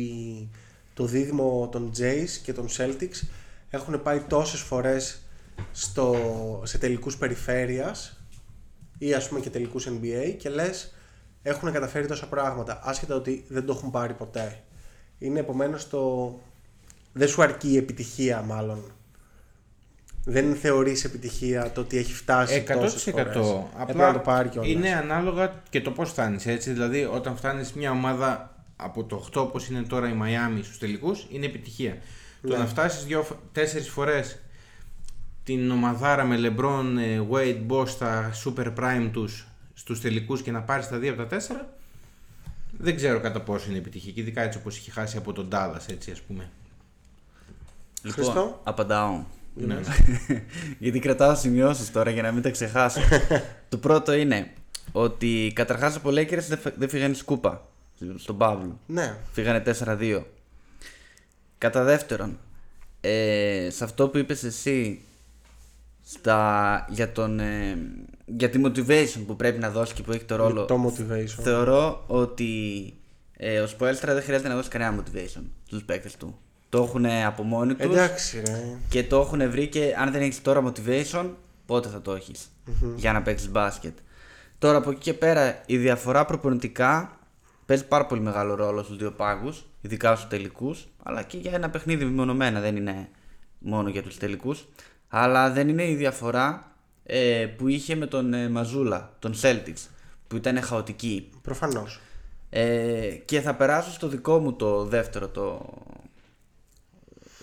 [0.93, 3.27] το δίδυμο των Jays και των Celtics
[3.69, 5.21] έχουν πάει τόσες φορές
[5.71, 6.15] στο,
[6.63, 8.18] σε τελικούς περιφέρειας
[8.99, 10.93] ή ας πούμε και τελικούς NBA και λες
[11.43, 14.63] έχουν καταφέρει τόσα πράγματα άσχετα ότι δεν το έχουν πάρει ποτέ.
[15.19, 16.33] Είναι επομένως το...
[17.13, 18.91] δεν σου αρκεί η επιτυχία μάλλον.
[20.25, 23.11] Δεν θεωρείς επιτυχία το ότι έχει φτάσει τόσες 100%.
[23.11, 23.27] φορές.
[23.35, 24.71] Έπρεπε Απλά να το πάρει κιόλας.
[24.71, 26.45] είναι ανάλογα και το πώς φτάνεις.
[26.45, 30.77] Έτσι, δηλαδή, όταν φτάνεις μια ομάδα από το 8 όπως είναι τώρα η Miami στους
[30.77, 31.97] τελικούς, είναι επιτυχία.
[32.41, 32.57] Το Ναι.
[32.57, 33.05] να φτάσεις
[33.51, 34.39] τέσσερις φορές
[35.49, 40.61] την ομαδάρα με LeBron, ε, Wade, Bosch στα super prime τους στους τελικούς και να
[40.61, 41.73] πάρει τα δύο από τα τέσσερα,
[42.77, 44.11] δεν ξέρω κατά πόσο είναι επιτυχία.
[44.11, 46.49] Και ειδικά έτσι όπως είχε χάσει από τον Dallas, έτσι ας πούμε.
[48.01, 48.21] Χριστό.
[48.33, 49.23] Λοιπόν, απαντάω.
[49.53, 49.79] Ναι.
[50.79, 53.01] Γιατί κρατάω σημειώσεις τώρα για να μην τα ξεχάσω.
[53.69, 54.51] το πρώτο είναι
[54.91, 57.67] ότι καταρχάς από Lakers δεν φε- δεν φύγανε σκούπα
[58.15, 58.79] στον Παύλο.
[58.85, 59.17] Ναι.
[59.31, 60.23] Φύγανε 4-2.
[61.57, 62.39] Κατά δεύτερον,
[63.01, 65.03] ε, σε αυτό που είπες εσύ
[66.11, 67.77] στα, για, τον, ε,
[68.25, 71.41] για τη motivation που πρέπει να δώσει και που έχει το ρόλο Το motivation.
[71.41, 72.93] Θεωρώ ότι
[73.37, 76.39] ε, ο Σποέλστρα δεν χρειάζεται να δώσει κανένα motivation στους παίκτες του.
[76.69, 78.77] Το έχουν από μόνοι τους Εντάξει ρε.
[78.89, 81.29] και το έχουν βρει και αν δεν έχεις τώρα motivation,
[81.65, 82.51] πότε θα το εχεις
[82.95, 83.97] για να παίξεις μπάσκετ.
[84.57, 87.19] Τώρα από εκεί και πέρα η διαφορά προπονητικά
[87.65, 91.69] παίζει πάρα πολύ μεγάλο ρόλο στους δύο πάγους, ειδικά στους τελικούς, αλλά και για ένα
[91.69, 93.09] παιχνίδι μεμονωμένα, δεν είναι
[93.59, 94.67] μόνο για τους τελικούς.
[95.09, 99.87] Αλλά δεν είναι η διαφορά ε, που είχε με τον ε, Μαζούλα, των Celtics,
[100.27, 101.29] που ήταν χαοτική.
[101.41, 101.99] Προφανώς.
[102.49, 105.73] Ε, και θα περάσω στο δικό μου το δεύτερο το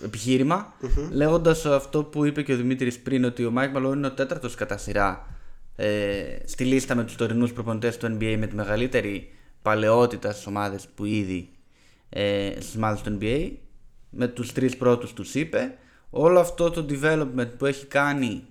[0.03, 0.73] επιχείρημα
[1.11, 4.55] λέγοντας αυτό που είπε και ο Δημήτρης πριν ότι ο Μάικ Μαλόν είναι ο τέταρτος
[4.55, 5.27] κατά σειρά
[5.75, 9.29] ε, στη λίστα με τους τωρινούς προπονητές του NBA με τη μεγαλύτερη
[9.61, 11.49] παλαιότητα στις ομάδες που ήδη
[12.09, 13.51] ε, στις ομάδες του NBA
[14.09, 15.77] με τους τρεις πρώτους τους είπε
[16.09, 18.43] όλο αυτό το development που έχει κάνει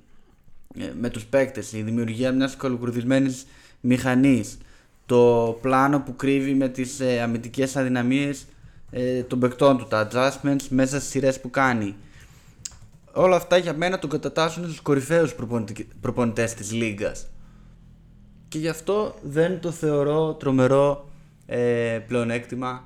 [0.78, 3.46] ε, με τους παίκτες, η δημιουργία μιας κολοκουρδισμένης
[3.80, 4.58] μηχανής,
[5.06, 8.46] το πλάνο που κρύβει με τις ε, αμυντικές αδυναμίες
[8.90, 11.94] ε, των παικτών του, τα adjustments μέσα στις σειρές που κάνει.
[13.12, 17.26] Όλα αυτά για μένα τον κατατάσσουν στους κορυφαίους προπονητικ- προπονητές της λίγκας.
[18.48, 21.08] Και γι' αυτό δεν το θεωρώ τρομερό
[21.46, 22.84] ε, πλεονέκτημα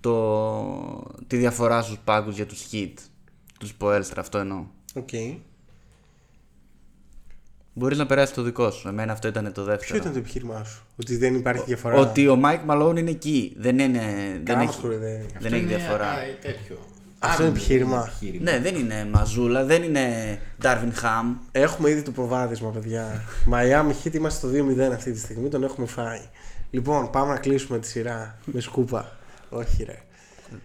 [0.00, 2.92] το, τη διαφορά στους πάγκους για τους Heat,
[3.58, 4.64] του Σποέλστρα, αυτό εννοώ.
[4.94, 5.08] Οκ.
[7.72, 8.88] Μπορείς να περάσεις το δικό σου.
[8.88, 9.90] Εμένα αυτό ήταν το δεύτερο.
[9.90, 13.54] Ποιο ήταν το επιχείρημά σου, Ότι δεν υπάρχει διαφορά; Ότι ο Μάικ Μαλόν είναι εκεί.
[13.58, 14.00] Δεν είναι.
[14.32, 15.26] Δεν Κάμα έχει, σκουρδεύει.
[15.38, 16.14] δεν έχει διαφορά.
[16.40, 16.78] τέτοιο.
[17.18, 18.12] Αυτό είναι επιχείρημα.
[18.40, 21.36] Ναι, δεν είναι Μαζούλα, δεν είναι Ντάρβιν Χαμ.
[21.52, 23.24] Έχουμε ήδη το προβάδισμα, παιδιά.
[23.52, 26.20] Miami Heat είμαστε στο 2-0 αυτή τη στιγμή, τον έχουμε φάει.
[26.70, 29.16] Λοιπόν, πάμε να κλείσουμε τη σειρά με σκούπα.
[29.48, 30.02] Όχι, ρε.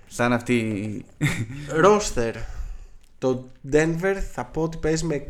[0.07, 1.05] Σαν αυτή.
[1.69, 2.35] Ρόστερ.
[3.21, 5.27] Το Denver θα πω ότι παίζει με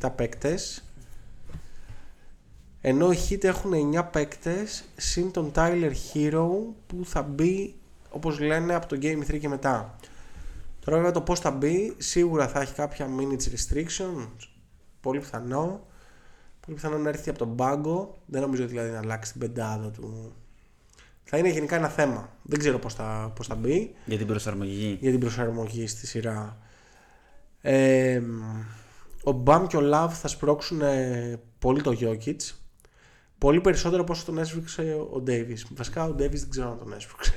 [0.00, 0.84] 6,5-7 παίκτες.
[2.80, 6.48] Ενώ οι Heat έχουν 9 παίκτες συν τον Tyler Hero
[6.86, 7.74] που θα μπει
[8.10, 9.96] όπως λένε από το Game 3 και μετά.
[10.84, 14.48] Τώρα βέβαια το πώς θα μπει σίγουρα θα έχει κάποια minutes restrictions.
[15.00, 15.86] Πολύ πιθανό.
[16.60, 18.18] Πολύ πιθανό να έρθει από τον πάγκο.
[18.26, 20.32] Δεν νομίζω δηλαδή να αλλάξει την πεντάδα του.
[21.24, 22.30] Θα είναι γενικά ένα θέμα.
[22.42, 24.98] Δεν ξέρω πώς θα, πώς θα μπει για την προσαρμογή.
[25.00, 26.60] για την προσαρμογή στη σειρά.
[27.68, 28.22] Ε,
[29.22, 32.36] ο Μπαμ και ο Λαβ θα σπρώξουν ε, πολύ το Jokic.
[33.38, 35.66] Πολύ περισσότερο από όσο τον έσπρωξε ο Ντέιβις.
[35.74, 37.34] Βασικά ο Ντέιβις δεν ξέρω αν τον έσπρωξε.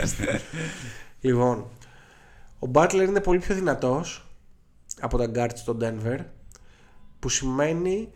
[1.20, 1.66] λοιπόν,
[2.58, 4.28] ο Μπάτλερ είναι πολύ πιο δυνατός
[5.00, 6.18] από τα guards στο Denver
[7.18, 8.08] που σημαίνει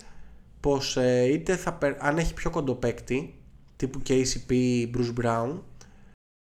[0.61, 3.35] πως ε, είτε θα, περ- αν έχει πιο κοντό παίκτη
[3.77, 4.53] τύπου KCP
[4.97, 5.59] Bruce Brown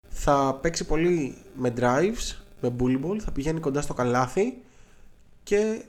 [0.08, 4.62] θα παίξει πολύ με drives, με bully ball, θα πηγαίνει κοντά στο καλάθι
[5.42, 5.84] και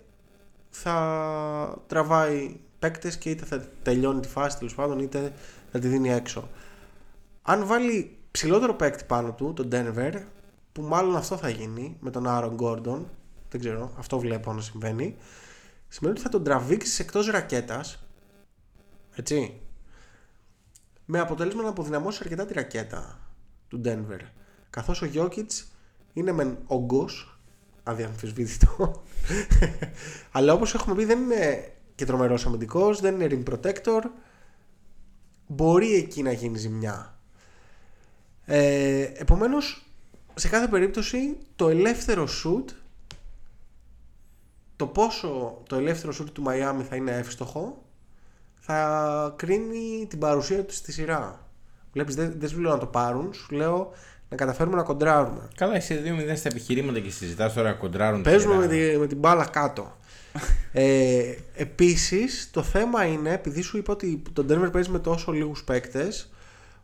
[0.69, 5.34] θα τραβάει παίκτες και είτε θα τελειώνει τη φάση τέλος πάντων είτε
[5.71, 6.49] θα τη δίνει έξω.
[7.41, 10.21] Αν βάλει ψηλότερο παίκτη πάνω του, τον Denver,
[10.71, 13.01] που μάλλον αυτό θα γίνει με τον Aaron Gordon,
[13.49, 15.15] δεν ξέρω, αυτό βλέπω να συμβαίνει,
[15.88, 18.03] σημαίνει ότι θα τον τραβήξεις εκτός ρακέτας,
[19.15, 19.61] έτσι,
[21.05, 23.19] με αποτέλεσμα να αποδυναμώσει αρκετά τη ρακέτα
[23.67, 24.19] του Denver.
[24.69, 25.47] Καθώς ο Jokic
[26.14, 27.39] είναι μεν όγκος,
[27.84, 29.03] αδιαμφισβήτητο,
[30.32, 34.01] αλλά όπως έχουμε πει δεν είναι και τρομερός αμυντικός, δεν είναι rim protector,
[35.47, 37.18] μπορεί εκεί να γίνει ζημιά.
[38.45, 39.86] Ε, επομένως,
[40.34, 42.66] σε κάθε περίπτωση το ελεύθερο shoot
[44.76, 47.84] το πόσο το ελεύθερο shoot του Miami θα είναι εύστοχο
[48.66, 51.47] θα κρίνει την παρουσία του στη σειρά.
[51.91, 53.91] Βλέπεις, δεν, δεν σου λέω να το πάρουν, σου λέω
[54.34, 55.47] να καταφέρουμε να κοντράρουμε.
[55.55, 58.21] Καλά, είσαι 2-0 στα επιχειρήματα και συζητάς τώρα κοντράρουν.
[58.21, 58.91] Παίζουμε με, τυχερά.
[58.91, 59.97] τη, με την μπάλα κάτω.
[60.71, 65.63] ε, επίσης το θέμα είναι επειδή σου είπα ότι το Denver παίζει με τόσο λίγους
[65.63, 66.31] παίκτες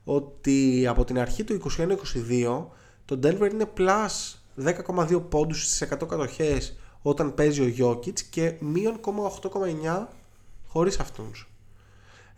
[0.04, 2.66] ότι από την αρχή του 21-22
[3.06, 4.36] το Denver είναι plus
[4.66, 10.08] 10,2 πόντους στις 100 κατοχές όταν παίζει ο Jokic και μείον 8,9
[10.68, 11.50] χωρίς αυτούς.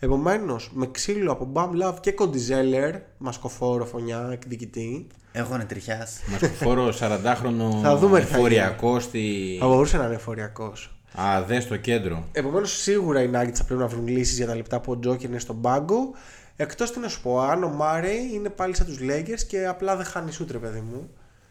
[0.04, 6.22] Επομένως με ξύλο από Bam Love και Κοντιζέλερ μασκοφόρο φωνιά εκδικητή Έχω νετριχιάσει.
[6.32, 9.58] Μασκοφόρο 40χρονο Θα δούμε τι θα εφοριακός στη.
[9.60, 10.96] θα μπορούσε να είναι εφοριακός.
[11.22, 12.28] Α, δες στο κέντρο.
[12.32, 15.30] Επομένως, σίγουρα οι Nuggets θα πρέπει να βρουν λύσεις για τα λεπτά που ο Τζόκερ
[15.30, 16.14] είναι στον πάγκο.
[16.56, 19.96] Εκτός τι να σου πω, αν ο Μάρεϊ είναι πάλι σαν τους Lakers και απλά
[19.96, 21.10] δεν χάνει σουτ, ρε, παιδί μου.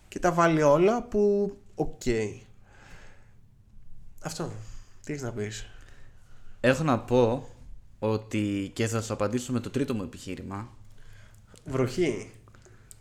[0.09, 1.53] Και τα βάλει όλα που.
[1.75, 2.03] Οκ.
[4.23, 4.51] Αυτό.
[5.05, 5.67] Τι έχεις να πεις;
[6.61, 7.49] Έχω να πω
[8.03, 10.69] ότι και θα σου απαντήσω με το τρίτο μου επιχείρημα
[11.65, 12.31] Βροχή.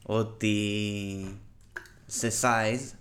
[0.04, 1.40] ότι
[2.06, 2.92] σε size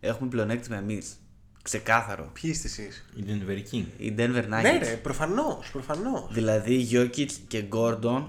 [0.00, 1.18] έχουμε πλεονέκτημα εμείς.
[1.62, 2.30] Ξεκάθαρο.
[2.32, 3.84] Ποιοι είστε εσείς; Οι Denver King.
[3.96, 4.62] Οι Denver Nuggets.
[4.62, 5.70] Ναι, ρε, προφανώς.
[5.72, 6.28] Προφανώς.
[6.32, 8.24] Δηλαδή Jokic και Gordon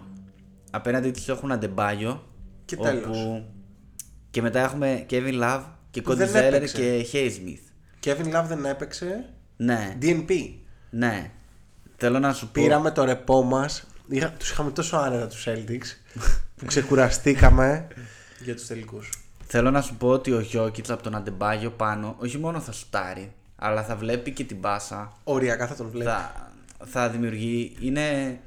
[0.72, 2.28] απέναντι τους έχουν Αντεμπάγιο
[2.66, 3.44] Και τέλος.
[4.30, 6.78] Και μετά έχουμε Kevin Love και Που δεν Cody Zeller έπαιξε.
[7.02, 7.72] και Haysmith.
[8.08, 9.34] Kevin Love δεν έπαιξε.
[9.58, 10.32] Ναι, DNP.
[10.90, 11.32] ναι.
[11.98, 12.52] Θέλω να σου πω.
[12.62, 13.84] Πήραμε το ρεπό μας.
[14.38, 16.20] Τους είχαμε τόσο άνετα τους Celtics
[16.56, 17.88] που ξεκουραστήκαμε
[18.40, 19.10] για τους τελικούς.
[19.48, 23.34] Θέλω να σου πω ότι ο Jokic από τον Αντεμπάγιο πάνω όχι μόνο θα σουτάρει,
[23.56, 25.14] αλλά θα βλέπει και την μπάσα.
[25.24, 26.10] Οριακά θα τον βλέπει.
[26.10, 26.50] Θα,
[26.86, 27.76] θα δημιουργεί.
[27.80, 28.40] Είναι.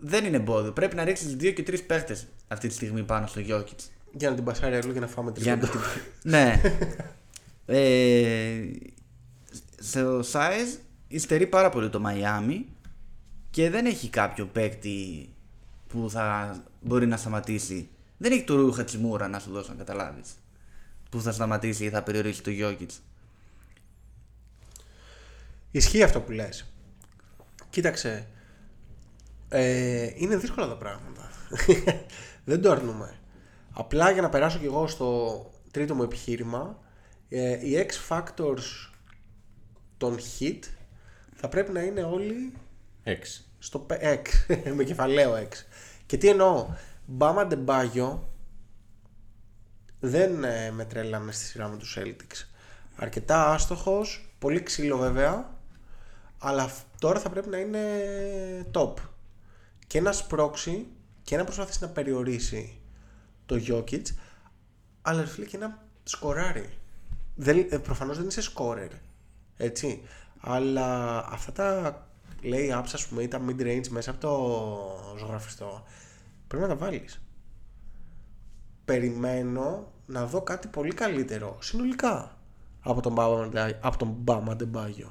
[0.00, 0.72] Δεν είναι εμπόδιο.
[0.72, 3.88] Πρέπει να ρίξεις δύο και τρεις παίχτες αυτή τη στιγμή πάνω στο Jokic.
[4.12, 5.78] Για να την πασάρει αλλού για να φάμε Για τρίποντο.
[5.78, 6.60] να την- ναι.
[7.78, 8.64] ε,
[9.80, 10.00] σε
[10.32, 10.78] size
[11.14, 12.64] υστερεί πάρα πολύ το Miami
[13.50, 15.28] και δεν έχει κάποιο παίκτη
[15.88, 17.88] που θα μπορεί να σταματήσει.
[18.16, 20.34] Δεν έχει το Ρούχα Τσιμούρα να σου δώσω να καταλάβεις.
[21.10, 22.88] Που θα σταματήσει ή θα περιορίσει το Jokic.
[25.70, 26.72] Ισχύει αυτό που λες.
[27.70, 28.28] Κοίταξε.
[29.48, 31.30] Ε, είναι δύσκολα τα πράγματα.
[32.44, 33.18] Δεν το αρνούμε.
[33.72, 36.78] Απλά για να περάσω κι εγώ στο τρίτο μου επιχείρημα,
[37.28, 38.90] ε, οι X Factors
[39.96, 40.58] των hit
[41.44, 42.52] θα πρέπει να είναι όλοι
[43.04, 43.14] 6.
[43.58, 44.28] στο πε- X,
[44.76, 45.52] με κεφαλαίο X.
[46.06, 46.74] Και τι εννοώ,
[47.06, 48.28] Μπάμα Ντεμπάγιο
[50.00, 52.46] δεν ε, με τρέλανε στη σειρά με τους Celtics.
[52.96, 55.58] Αρκετά άστοχος, πολύ ξύλο βέβαια,
[56.38, 57.80] αλλά φ- τώρα θα πρέπει να είναι
[58.72, 58.94] top.
[59.86, 60.86] Και να σπρώξει
[61.22, 62.80] και να προσπαθήσει να περιορίσει
[63.46, 64.02] το Jokic,
[65.02, 66.78] αλλά ρε φίλε και να σκοράρει.
[67.34, 68.90] Δεν, ε, προφανώς δεν είσαι scorer,
[69.56, 70.02] έτσι.
[70.46, 72.06] Αλλά αυτά τα
[72.42, 75.84] lay-ups ας πούμε ή τα mid-range μέσα από το ζωγραφιστό
[76.46, 77.20] πρέπει να τα βάλεις.
[78.84, 82.38] Περιμένω να δω κάτι πολύ καλύτερο συνολικά
[82.80, 85.10] από τον Bama, από τον Bama Adebayo.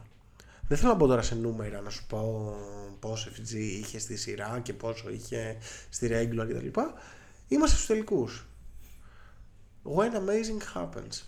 [0.67, 2.53] Δεν θέλω να μπω τώρα σε νούμερα να σου πω
[2.99, 5.57] πόσο FG είχε στη σειρά και πόσο είχε
[5.89, 6.79] στη regular κτλ.
[7.47, 8.47] Είμαστε στους τελικούς.
[9.83, 11.21] When amazing happens.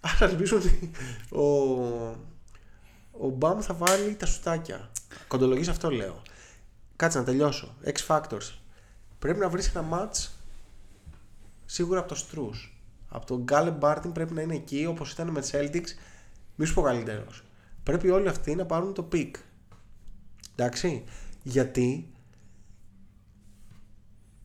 [0.20, 0.90] Άρα ελπίζω ότι
[1.30, 1.42] ο,
[3.12, 4.90] ο Μπαμ θα βάλει τα σουτάκια.
[5.28, 6.22] Κοντολογής αυτό λέω.
[6.96, 7.74] Κάτσε να τελειώσω.
[7.84, 8.52] X Factors.
[9.18, 10.28] Πρέπει να βρεις ένα match
[11.66, 12.76] σίγουρα από το Στρούς.
[13.08, 15.88] Από τον Γκάλε Μπάρτιν πρέπει να είναι εκεί όπως ήταν με τις Celtics.
[16.56, 17.44] Μη σου πω καλύτερος.
[17.82, 19.30] Πρέπει όλοι αυτοί να πάρουν το pick.
[20.54, 21.04] Εντάξει.
[21.42, 22.12] Γιατί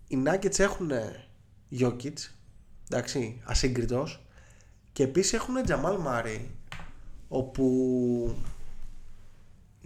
[0.07, 0.91] οι Nuggets έχουν
[1.79, 2.13] Jokic,
[2.89, 4.25] εντάξει, ασύγκριτος
[4.93, 6.39] και επίσης έχουν Jamal Murray
[7.27, 8.35] όπου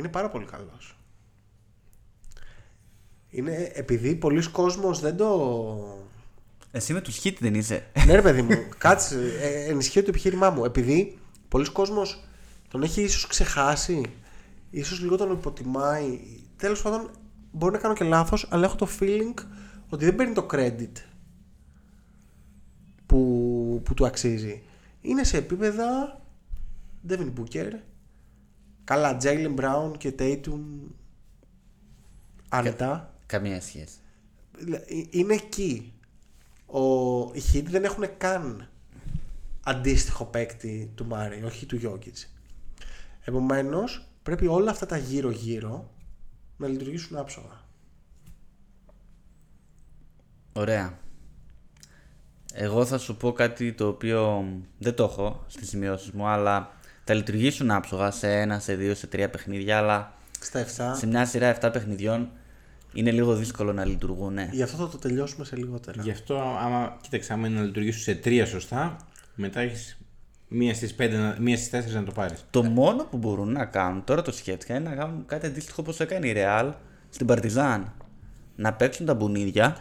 [0.02, 0.96] είναι πάρα πολύ καλός.
[3.30, 6.00] Είναι επειδή πολλοί κόσμος δεν το...
[6.72, 7.86] Εσύ με τους hit δεν είσαι.
[8.06, 10.66] ναι ρε παιδί μου, κάτσε, ε, ενισχύει το επιχείρημά μου.
[10.66, 12.24] Επειδή πολλοί κόσμος
[12.70, 14.02] τον έχει ίσως ξεχάσει,
[14.70, 16.20] ίσως λίγο τον υποτιμάει.
[16.58, 17.10] Τέλος πάντων,
[17.52, 19.44] μπορεί να κάνω και λάθος, αλλά έχω το feeling
[19.90, 20.92] ότι δεν παίρνει το credit
[23.06, 24.64] που, που του αξίζει.
[25.02, 26.20] Είναι σε επίπεδα
[27.10, 27.72] Devin Booker,
[28.92, 30.60] καλά Jalen Brown και Tatum
[32.50, 33.14] άνετα.
[33.26, 33.98] Καμία σχέση.
[34.72, 34.78] Ε,
[35.10, 35.94] είναι εκεί.
[36.66, 36.82] Ο,
[37.34, 38.70] οι Heat δεν έχουν καν
[39.64, 42.28] αντίστοιχο παίκτη του Μάρι, όχι του Jokic.
[43.24, 45.90] Επομένως, πρέπει όλα αυτά τα γύρω-γύρω
[46.58, 47.66] να λειτουργήσουν άψογα.
[50.54, 51.00] Ωραία.
[52.54, 54.46] Εγώ θα σου πω κάτι το οποίο
[54.78, 56.80] δεν το έχω στις σημειώσεις μου, αλλά
[57.12, 60.98] θα λειτουργήσουν άψογα σε ένα, σε δύο, σε τρία παιχνίδια, αλλά Στα 7.
[60.98, 62.30] σε μια σειρά 7 παιχνιδιών
[62.94, 64.34] Είναι λίγο δύσκολο να λειτουργούν.
[64.34, 64.50] ναι.
[64.52, 66.02] Γι' αυτό θα το τελειώσουμε σε λιγότερα.
[66.04, 68.96] Γι' αυτό, άμα κοίταξε, άμα είναι να λειτουργήσουν σε τρία σωστά,
[69.36, 69.98] μετά έχεις
[70.48, 70.96] μία στις
[71.40, 72.46] μία στις τέσσερις να το πάρεις.
[72.50, 76.00] Το μόνο που μπορούν να κάνουν, τώρα το σκέφτηκα, είναι να κάνουν κάτι αντίστοιχο όπως
[76.00, 76.72] έκανε η Real
[77.10, 77.94] στην Παρτιζάν.
[78.56, 79.78] Να παίξουν τα μπουνίδια.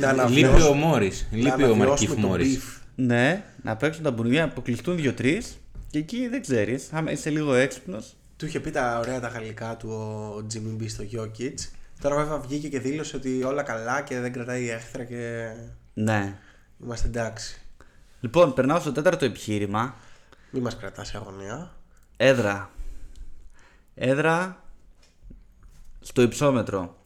[0.00, 1.26] Να Λείπει αναβιώσουμε- ο Μόρις.
[1.30, 2.56] να Λείπει ο αναβιώσουμε Μαρκίφ το Μόρις.
[2.58, 2.80] beef.
[2.94, 5.59] ναι, να παίξουν τα μπουνίδια, να αποκλειστούν δύο-τρεις.
[5.90, 8.16] Και εκεί δεν ξέρεις, άμα είσαι λίγο έξυπνος.
[8.36, 11.54] Του είχε πει τα ωραία τα γαλλικά του ο Jimmy B στο Jokic.
[12.00, 15.50] Τώρα βέβαια βγήκε και δήλωσε ότι όλα καλά και δεν κρατάει έχθρα και
[15.94, 16.38] Ναι.
[16.84, 17.60] είμαστε εντάξει.
[18.20, 19.94] Λοιπόν, περνάω στο τέταρτο επιχείρημα.
[20.50, 21.72] Μην μας κρατάς σε αγωνία.
[22.16, 22.70] Έδρα.
[23.94, 24.64] Έδρα
[26.00, 26.96] στο υψόμετρο.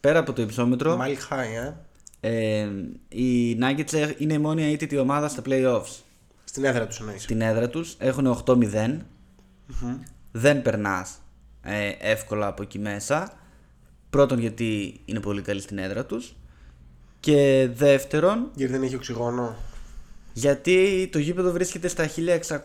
[0.00, 1.74] Πέρα από το υψόμετρο, Mile high,
[2.20, 2.60] ε.
[2.60, 2.68] ε,
[3.08, 6.02] οι Nuggets είναι η μόνη αίτητη ομάδα στα playoffs.
[6.50, 7.22] Στην έδρα τους εννοείς.
[7.22, 8.96] Στην έδρα τους έχουν 8-0.
[10.32, 11.18] Δεν περνάς
[11.62, 13.32] ε, εύκολα από εκεί μέσα.
[14.10, 16.36] Πρώτον γιατί είναι πολύ καλή στην έδρα τους.
[17.20, 19.56] Και δεύτερον Γιατί δεν έχει οξυγόνο.
[20.32, 22.08] γιατί το γήπεδο βρίσκεται στα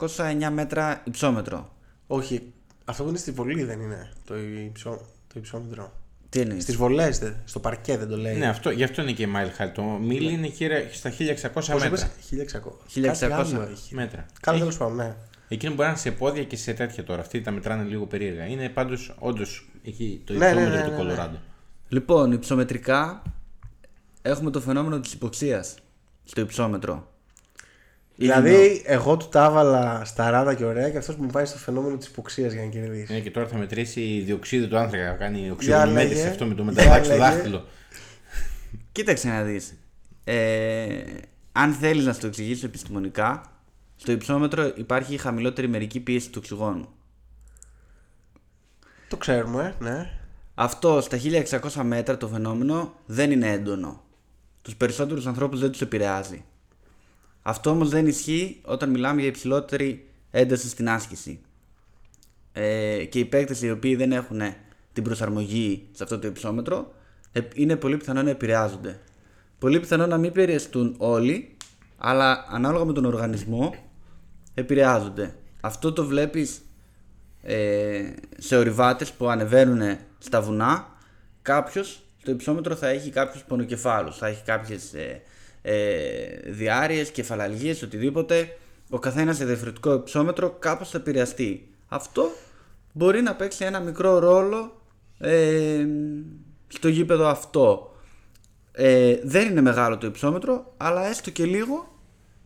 [0.08, 1.76] 1609 μέτρα υψόμετρο.
[2.08, 2.54] Όχι,
[2.86, 4.90] αυτό που είναι στη βολή δεν είναι το, υψό,
[5.28, 5.94] το υψόμετρο.
[6.30, 8.36] Τι εννοείς; Στις βολές, δεν- στο παρκέ δεν το λέει.
[8.38, 9.72] Ναι, αυτό, γι' αυτό είναι και mile high.
[9.74, 11.88] Το μίλι είναι κύριε, στα 1600 Πώς μέτρα.
[11.88, 12.78] είπες, 1600.
[12.88, 13.28] 1600.
[13.30, 13.96] Κάτι άλλο έχει.
[13.96, 14.26] μέτρα.
[14.42, 15.16] Καλά, Έχει- τέλος πάντων, ναι.
[15.48, 17.22] Εκείνο μπορεί να είναι σε πόδια και σε τέτοια τώρα.
[17.22, 18.46] Αυτοί τα μετράνε λίγο περίεργα.
[18.46, 20.98] Είναι πάντως όντως εκεί το Ναι, ναι, υψόμετρο ναι, του ναι, ναι.
[21.04, 21.38] Κολοράντο.
[21.88, 23.22] Λοιπόν, υψομετρικά
[24.22, 25.76] έχουμε το φαινόμενο της υποξίας
[26.24, 27.12] στο υψόμετρο.
[28.16, 31.98] Δηλαδή, εγώ του τα έβαλα στα ράδα και ωραία και αυτός μου πάει στο φαινόμενο
[31.98, 33.14] της υποξίας για να κερδίσει.
[33.14, 35.10] Ναι, και τώρα θα μετρήσει διοξείδιο του άνθρακα.
[35.10, 35.52] Θα κάνει λέγε.
[35.52, 37.26] οξυγονομέτρηση αυτό με το Για μεταλλάκι στο λέγε.
[37.26, 37.66] δάχτυλο.
[38.92, 39.74] Κοίταξε να δεις.
[40.24, 41.04] Ε,
[41.52, 43.52] αν θέλεις να στο εξηγήσω επιστημονικά,
[43.96, 46.88] στο υψόμετρο υπάρχει χαμηλότερη μερική πίεση του οξυγόνου.
[49.08, 50.10] Το ξέρουμε, ναι.
[50.56, 54.04] Αυτό στα 1600 μέτρα το φαινόμενο δεν είναι έντονο.
[54.62, 56.44] Τους περισσότερους ανθρώπους δεν τους επηρεάζει.
[57.48, 61.40] Αυτό όμως δεν ισχύει όταν μιλάμε για υψηλότερη ένταση στην άσκηση.
[62.52, 64.42] Ε, και οι παίκτες οι οποίοι δεν έχουν
[64.94, 66.94] την προσαρμογή σε αυτό το υψόμετρο
[67.32, 69.00] ε, είναι πολύ πιθανό να επηρεάζονται.
[69.60, 71.58] Πολύ πιθανό να μην επηρεαστούν όλοι,
[71.98, 73.76] αλλά ανάλογα με τον οργανισμό
[74.54, 75.36] επηρεάζονται.
[75.62, 76.62] Αυτό το βλέπεις
[77.42, 80.88] ε, σε ορειβάτες που ανεβαίνουν στα βουνά
[81.42, 85.22] κάποιος στο υψόμετρο θα έχει κάποιους πονοκεφάλους, θα έχει κάποιες ε,
[85.68, 88.58] ε, διάρειες, κεφαλαλγίες, οτιδήποτε.
[88.90, 91.68] Ο καθένας σε διαφορετικό υψόμετρο κάπως θα επηρεαστεί.
[91.88, 92.32] Αυτό
[92.92, 94.82] μπορεί να παίξει ένα μικρό ρόλο
[95.18, 95.86] ε,
[96.68, 97.96] στο γήπεδο αυτό.
[98.72, 102.00] Ε, δεν είναι μεγάλο το υψόμετρο, αλλά έστω και λίγο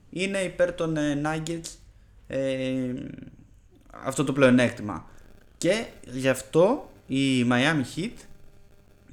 [0.10, 1.78] είναι υπέρ των ε, Nuggets
[2.28, 2.94] ε,
[3.90, 5.06] αυτό το πλεονέκτημα.
[5.58, 8.12] Και γι' αυτό οι Miami Heat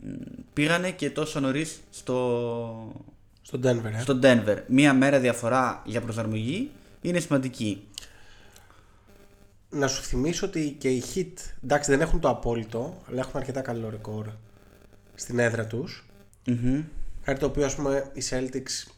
[0.01, 0.13] μ,
[0.53, 3.05] πήγανε και τόσο νωρίς στο,
[3.47, 4.01] Στον Denver, ε.
[4.01, 4.59] στο Denver.
[4.67, 6.71] Μία μέρα διαφορά για προσαρμογή
[7.01, 7.89] είναι σημαντική.
[9.71, 11.33] Να σου θυμίσω ότι και οι Heat,
[11.65, 14.27] εντάξει δεν έχουν το απόλυτο, αλλά έχουν αρκετά καλό ρεκόρ
[15.15, 16.07] στην έδρα τους.
[16.47, 16.83] Μμμ.
[17.23, 18.91] Κάτι το οποίο ας πούμε οι Celtics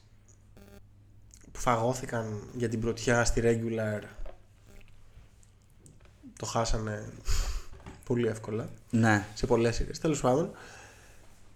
[1.53, 4.03] που φαγώθηκαν για την πρωτιά στη regular
[6.39, 7.09] το χάσανε
[8.05, 9.27] πολύ εύκολα Ναι.
[9.35, 10.51] σε πολλές σειρές τέλος πάντων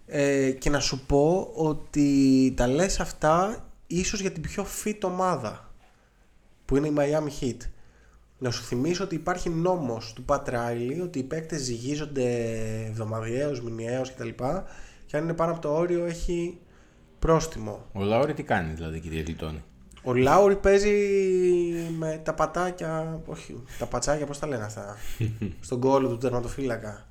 [0.05, 5.73] ε, και να σου πω ότι τα λες αυτά ίσως για την πιο fit ομάδα
[6.65, 7.57] που είναι η Miami Heat
[8.37, 12.25] να σου θυμίσω ότι υπάρχει νόμος του Pat Riley ότι οι παίκτες ζυγίζονται
[12.87, 14.29] εβδομαδιαίως, μηνιαίως κτλ
[15.05, 16.57] και αν είναι πάνω από το όριο έχει
[17.19, 19.63] πρόστιμο Ο Λάουρι τι κάνει δηλαδή και τι γλιτώνει.
[20.03, 20.91] ο Λάουρι παίζει
[21.97, 24.97] με τα πατάκια, όχι, τα πατσάκια, πώς τα λένε αυτά,
[25.65, 27.07] στον κόλλο του τερματοφύλακα.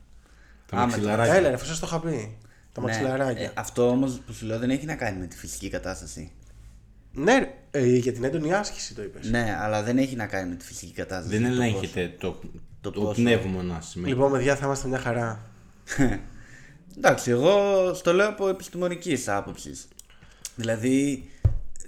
[0.66, 1.34] Τα Α, μαξιλαράκια.
[1.34, 2.36] Έλα ρε, αφού σας το είχα πει.
[2.72, 2.86] Τα Ναι.
[2.86, 3.42] μαξιλαράκια.
[3.44, 6.32] Ε, αυτό όμως που σου λέω δεν έχει να κάνει με τη φυσική κατάσταση.
[7.14, 9.30] Ναι, ρε, ε, για την έντονη άσκηση το είπες.
[9.30, 11.38] Ναι, αλλά δεν έχει να κάνει με τη φυσική κατάσταση.
[11.38, 12.38] Δεν Το ελέγχεται το,
[12.80, 13.20] το το, πόσο.
[13.22, 13.82] πνεύμονα.
[13.94, 15.40] Λοιπόν, παιδιά, θα είμαστε μια χαρά.
[15.96, 16.08] πόσο.
[16.96, 17.54] Εντάξει, εγώ
[17.94, 19.88] στο λέω από επιστημονικής άποψης.
[20.56, 21.28] Δηλαδή,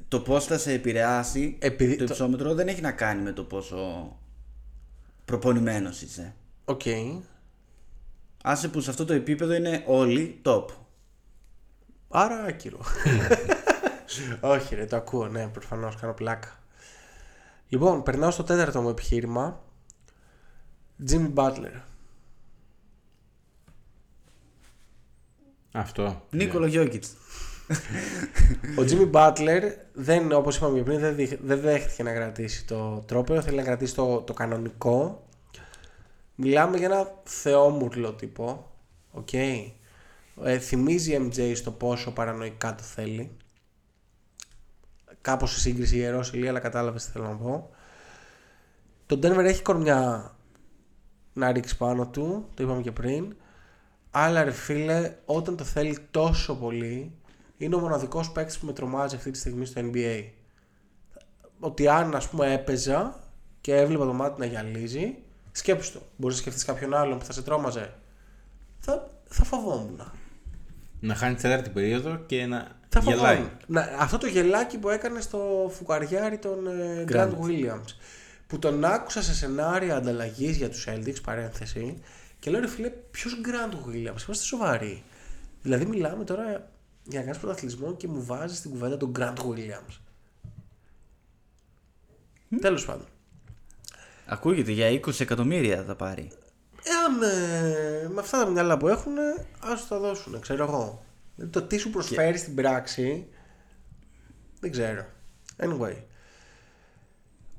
[0.08, 3.42] το πώς θα σε επηρεάσει Επειδή το το- υψόμετρο δεν έχει να κάνει με το
[3.42, 4.12] πόσο
[5.24, 6.34] προπονημένος είσαι.
[6.64, 6.82] Οκ.
[8.46, 10.64] Άσε που σε αυτό το επίπεδο είναι όλοι top.
[12.08, 12.78] Άρα άκυρο.
[14.40, 16.58] Όχι ρε, το ακούω, ναι, προφανώς, κάνω πλάκα.
[17.68, 19.62] Λοιπόν, περνάω στο τέταρτο μου επιχείρημα.
[21.08, 21.80] Jimmy Butler.
[25.72, 26.22] Αυτό.
[26.30, 27.12] Νίκολα Γιόκιτς.
[28.78, 33.42] Ο Jimmy Butler δεν, όπως είπαμε πριν, δεν, δι- δεν δέχτηκε να κρατήσει το τρόπαιο,
[33.42, 35.23] θέλει να κρατήσει το, το κανονικό.
[36.34, 38.70] Μιλάμε για ένα θεόμουρλο τύπο,
[39.12, 39.32] οκ.
[39.32, 43.36] Ε, θυμίζει MJ στο πόσο παρανοϊκά το θέλει.
[45.20, 47.70] Κάπως η σύγκριση ιεροσυλία, αλλά κατάλαβες τι θέλω να πω.
[49.06, 50.32] Το Denver έχει κορμιά
[51.32, 53.36] να ρίξει πάνω του, το είπαμε και πριν.
[54.10, 57.12] Αλλά ρε φίλε, όταν το θέλει τόσο πολύ,
[57.56, 60.24] είναι ο μοναδικός παίκτης που με τρομάζει αυτή τη στιγμή στο NBA.
[61.60, 63.20] Ότι αν ας πούμε έπαιζα
[63.60, 65.16] και έβλεπα το μάτι να γυαλίζει,
[65.56, 66.02] σκέψου το.
[66.16, 67.94] Μπορείς να σκεφτείς κάποιον άλλον που θα σε τρόμαζε.
[68.78, 70.12] Θα, θα φοβόμουν.
[71.00, 73.36] Να χάνει τέταρτη περίοδο και να Θα γελάει.
[73.36, 73.56] φοβόμουν.
[73.66, 77.94] Να, αυτό το γελάκι που έκανε στο φουκαριάρι τον ε, Grant Williams.
[78.46, 82.02] Που τον άκουσα σε σενάρια ανταλλαγής για τους Celtics, παρένθεση,
[82.38, 85.02] και λέω ρε φίλε, ποιος Grant Williams, είμαστε σοβαροί.
[85.62, 86.70] Δηλαδή, μιλάμε τώρα
[87.04, 89.98] για να κάνει πρωταθλητισμό και μου βάζει στην κουβέντα τον Grant Williams.
[92.60, 93.06] Τέλος πάντων.
[94.26, 96.30] Ακούγεται για 20 εκατομμύρια θα πάρει.
[96.82, 99.12] Εάν ε, με αυτά τα μυαλά που έχουν,
[99.60, 101.02] ας το δώσουν, ξέρω εγώ.
[101.34, 103.26] Δηλαδή, το τι σου προσφέρει στην πράξη,
[104.60, 105.04] δεν ξέρω.
[105.56, 105.96] Anyway.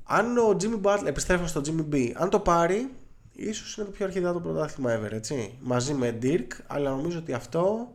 [0.04, 2.90] Αν ο Jimmy Butler, επιστρέφω στο Jimmy B, αν το πάρει,
[3.32, 5.58] ίσως είναι το πιο αρχιδά το πρωτάθλημα ever, έτσι.
[5.60, 7.92] Μαζί με Dirk, αλλά νομίζω ότι αυτό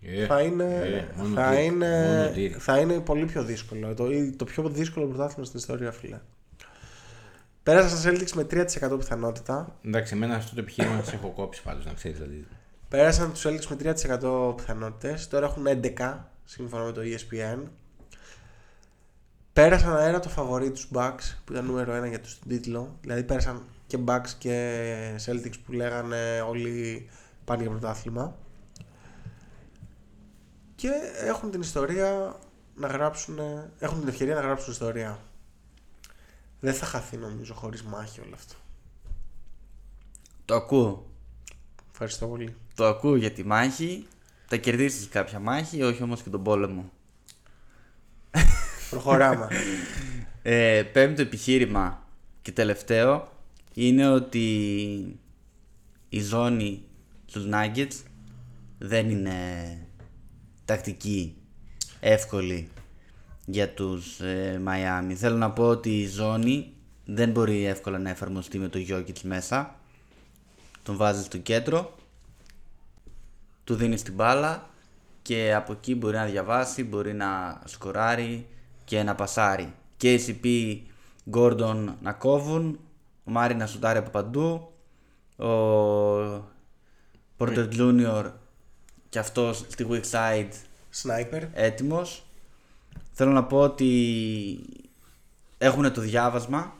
[0.00, 2.58] Ε, θα είναι, ε, μόνο θα, Dirk, είναι, μόνο Dirk.
[2.58, 3.94] θα είναι πολύ πιο δύσκολο.
[3.94, 6.20] Το, το πιο δύσκολο πρωτάθλημα στην ιστορία, φίλε.
[7.66, 8.46] Πέρασαν στα Celtics με
[8.90, 9.78] 3% πιθανότητα.
[9.84, 12.46] Εντάξει, εμένα αυτό το επιχείρημα σε έχω κόψει πάντως, να ξέρεις δηλαδή.
[12.88, 15.28] Πέρασαν τους Celtics με 3% πιθανότητες.
[15.28, 17.62] Τώρα έχουν 11 σύμφωνα με το E ESPN.
[19.52, 22.98] Πέρασαν αέρα το φαβορή τους Bucks που ήταν νούμερο 1 για τον τίτλο.
[23.00, 27.08] Δηλαδή πέρασαν και Bucks και Celtics που λέγανε όλοι
[27.44, 28.36] πάνε για πρωτάθλημα.
[30.74, 30.90] Και
[31.24, 32.36] έχουν την ιστορία
[32.74, 33.38] να γράψουν,
[33.78, 35.18] έχουν την ευκαιρία να γράψουν ιστορία.
[36.66, 38.54] Δεν θα χαθεί νομίζω χωρίς μάχη όλο αυτό.
[40.44, 41.10] Το ακούω.
[41.90, 42.56] Ευχαριστώ πολύ.
[42.74, 44.06] Το ακούω για τη μάχη.
[44.46, 46.90] Θα κερδίσει κάποια μάχη, όχι όμως και τον πόλεμο.
[48.90, 49.48] Προχωράμε.
[50.42, 52.02] Ε, πέμπτο επιχείρημα
[52.42, 53.32] και τελευταίο
[53.74, 54.40] είναι ότι
[56.08, 56.84] η ζώνη
[57.26, 58.02] στους Nuggets
[58.78, 59.38] δεν είναι
[60.64, 61.36] τακτική
[62.00, 62.68] εύκολη
[63.46, 65.12] για τους ε, Miami.
[65.14, 66.72] Θέλω να πω ότι η ζώνη
[67.04, 69.74] δεν μπορεί εύκολα να εφαρμοστεί με το Jokic μέσα.
[70.82, 71.94] Τον βάζεις στο κέντρο,
[73.64, 74.68] του δίνεις την μπάλα
[75.22, 78.46] και από εκεί μπορεί να διαβάσει, μπορεί να σκοράρει
[78.84, 79.74] και να πασάρει.
[80.02, 80.76] KCP,
[81.32, 82.78] Gordon να κόβουν,
[83.24, 84.72] ο Μάρι να σουτάρει από παντού,
[85.36, 85.48] ο
[87.38, 88.30] Porter Junior
[89.08, 90.52] και αυτός στη weak side
[91.02, 91.48] Sniper.
[91.52, 92.25] έτοιμος.
[93.18, 93.90] Θέλω να πω ότι
[95.58, 96.74] έχουν το διάβασμα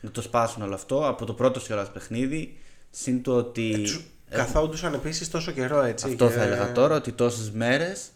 [0.00, 2.56] να το σπάσουν όλο αυτό από το πρώτο κιόλας παιχνίδι.
[2.90, 3.72] Συν το ότι.
[3.72, 6.06] έχουν- Καθόντουσαν επίσης τόσο καιρό έτσι.
[6.08, 8.08] αυτό και- θα έλεγα τώρα, ότι τόσες μέρες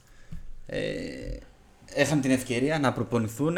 [0.66, 0.80] ε,
[1.96, 3.56] είχαν την ευκαιρία να προπονηθούν.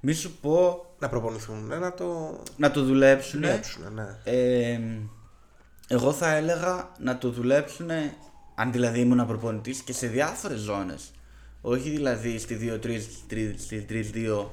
[0.00, 3.40] Μη σου πω Να προπονηθούν, ε, να το να το δουλέψουν.
[3.40, 3.82] δουλέψουν.
[3.94, 4.16] Ναι.
[4.24, 4.80] Ε,
[5.88, 7.90] εγώ θα έλεγα να το δουλέψουν
[8.54, 11.10] αν δηλαδή ήμουν προπονητής και σε διάφορες ζώνες.
[11.62, 14.50] Όχι δηλαδή στη 2-3, στη- στη 3-2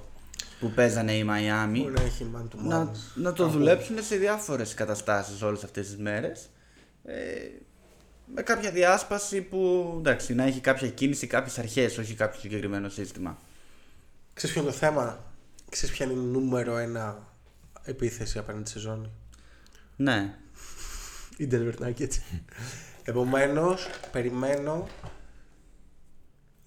[0.60, 1.80] που παίζανε οι Μαϊάμι.
[1.82, 2.64] Μπορεί να έχει man to man.
[2.68, 6.50] Να, να το δουλέψουν σε διάφορες καταστάσεις όλες αυτές τις μέρες.
[7.04, 7.16] Ε,
[8.34, 13.38] με κάποια διάσπαση που εντάξει, να έχει κάποια κίνηση, κάποιες αρχές, όχι κάποιο συγκεκριμένο σύστημα.
[14.34, 15.24] Ξέρεις ποιο είναι το θέμα;
[15.70, 17.28] Ξέρεις ποια είναι η νούμερο ένα
[17.84, 19.12] επίθεση απέναντι σε ζώνη;
[19.96, 20.36] Ναι.
[21.38, 22.18] Η Denver Nuggets.
[23.04, 24.88] Επομένως, περιμένω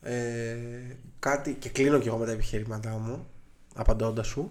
[0.02, 0.56] ε,
[1.18, 3.26] κάτι και κλείνω και εγώ με τα επιχειρήματά μου
[3.74, 4.50] απαντώντας σου.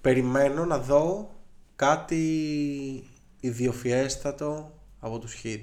[0.00, 1.34] Περιμένω να δω
[1.76, 2.24] κάτι
[3.40, 5.62] ιδιοφιέστατο από τους Heat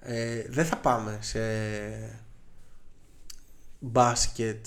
[0.00, 1.40] ε, δεν θα πάμε σε
[3.78, 4.66] μπάσκετ.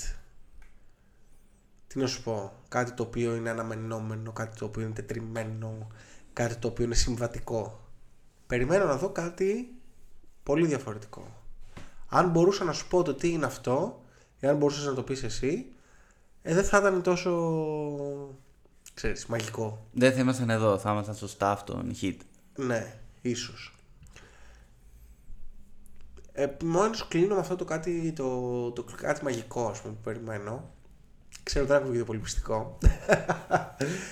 [1.86, 5.86] Τι να σου πω κάτι το οποίο είναι αναμενόμενο κάτι το οποίο είναι τετριμένο
[6.32, 7.88] κάτι το οποίο είναι συμβατικό.
[8.46, 9.74] Περιμένω να δω κάτι
[10.42, 11.38] πολύ διαφορετικό
[12.08, 14.02] αν μπορούσα να σου πω το τι είναι αυτό
[14.40, 15.66] ή αν μπορούσες να το πεις εσύ
[16.42, 17.32] ε, δεν θα ήταν τόσο
[18.94, 22.16] ξέρεις μαγικό Δεν θα ήμασταν εδώ, θα ήμασταν στο staff των Hit.
[22.56, 23.72] ναι, ίσως.
[26.32, 30.70] Επομένως κλείνω με αυτό το κάτι, το, το κάτι μαγικό ας πούμε, που περιμένω.
[31.42, 32.78] Ξέρω ότι δεν ακούγεται πολύ πιστικό.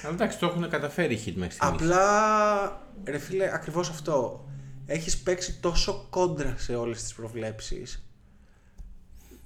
[0.02, 1.82] Αλλά εντάξει, το έχουν καταφέρει οι Heat μέχρι στιγμής.
[1.82, 4.44] Απλά, ρε φίλε, ακριβώς αυτό.
[4.86, 8.08] Έχεις παίξει τόσο κόντρα σε όλες τις προβλέψεις.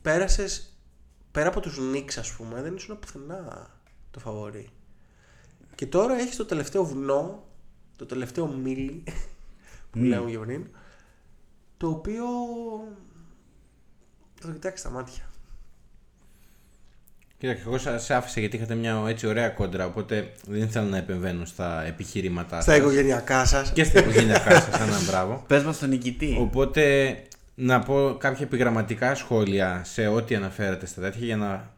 [0.03, 0.79] Πέρασες,
[1.31, 3.71] πέρα από τους Knicks ας πούμε, δεν ήσουν πουθενά
[4.11, 4.71] το φαβορί.
[5.75, 7.47] Και τώρα έχεις το τελευταίο βουνό,
[7.97, 9.05] το τελευταίο μίλι,
[9.91, 10.69] που λέγαμε και πριν,
[11.77, 12.25] το οποίο
[14.41, 15.30] θα το κοιτάξεις στα μάτια.
[17.41, 21.45] Κοίταξε, εγώ σα άφησα γιατί είχατε μια έτσι ωραία κόντρα, οπότε δεν ήθελα να επεμβαίνω
[21.45, 22.81] στα επιχειρήματά Στα σας.
[22.81, 23.73] οικογενειακά σας.
[23.73, 25.43] Και στα οικογενειακά σας, ένα μπράβο.
[25.49, 26.37] Πες μας τον νικητή.
[26.41, 27.17] Οπότε
[27.55, 31.71] να πω κάποια επιγραμματικά σχόλια σε ό,τι αναφέρατε στα τέτοια για να,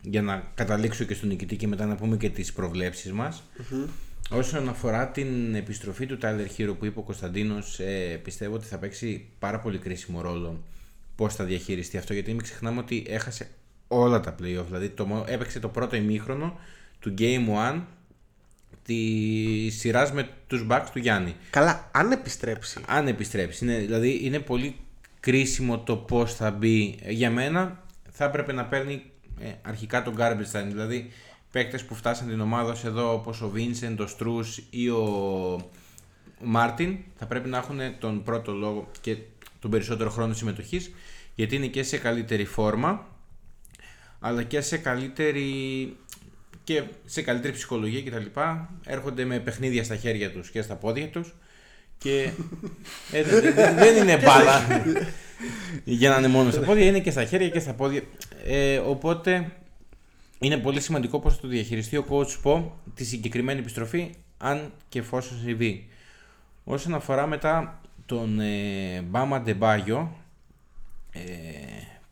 [0.00, 3.42] για να καταλήξω και στον νικητή και μετά να πούμε και τις προβλέψεις μας.
[4.30, 8.78] Όσον αφορά την επιστροφή του Tyler Hero που είπε ο Κωνσταντίνος, ε, πιστεύω ότι θα
[8.78, 10.62] παίξει πάρα πολύ κρίσιμο ρόλο
[11.16, 13.48] πώς θα διαχειριστεί αυτό, γιατί μην ξεχνάμε ότι έχασε
[14.00, 16.58] όλα τα playoff, δηλαδή το, μο- έπαιξε το πρώτο ημίχρονο
[17.00, 17.80] του Game 1
[18.84, 22.80] τη σειράς με τους Bucks του Γιάννη Καλά, αν επιστρέψει.
[22.86, 23.64] αν επιστρέψει.
[23.64, 24.76] Είναι, δηλαδή είναι πολύ
[25.20, 26.98] κρίσιμο το πώς θα μπει.
[27.08, 29.02] Για μένα θα έπρεπε να παίρνει
[29.40, 30.66] ε, αρχικά τον garbage time.
[30.66, 31.10] Δηλαδή
[31.50, 35.70] παίκτες που φτάσαν την ομάδα ως εδώ όπως ο Vincent, ο Στρούς ή ο
[36.44, 39.16] Μάρτιν θα πρέπει να έχουν τον πρώτο λόγο και
[39.58, 40.90] τον περισσότερο χρόνο συμμετοχής
[41.34, 43.06] γιατί είναι και σε καλύτερη φόρμα
[44.24, 45.46] αλλά και σε καλύτερη
[46.64, 48.40] και σε καλύτερη ψυχολογία κτλ.
[48.86, 51.34] Έρχονται με παιχνίδια στα χέρια τους και στα πόδια τους
[51.98, 52.30] και
[53.12, 54.66] ε, δε- δε- δε- δεν είναι μπάλα
[55.84, 58.02] για να είναι μόνο στα πόδια, είναι και στα χέρια και στα πόδια.
[58.44, 59.52] Ε, οπότε
[60.38, 62.62] είναι πολύ σημαντικό πώς θα το διαχειριστεί ο coach Spo
[62.94, 65.88] τη συγκεκριμένη επιστροφή αν και εφόσον συμβεί.
[66.64, 70.16] Όσον αφορά μετά τον ε, Μπάμα Ντεμπάγιο
[71.12, 71.20] ε,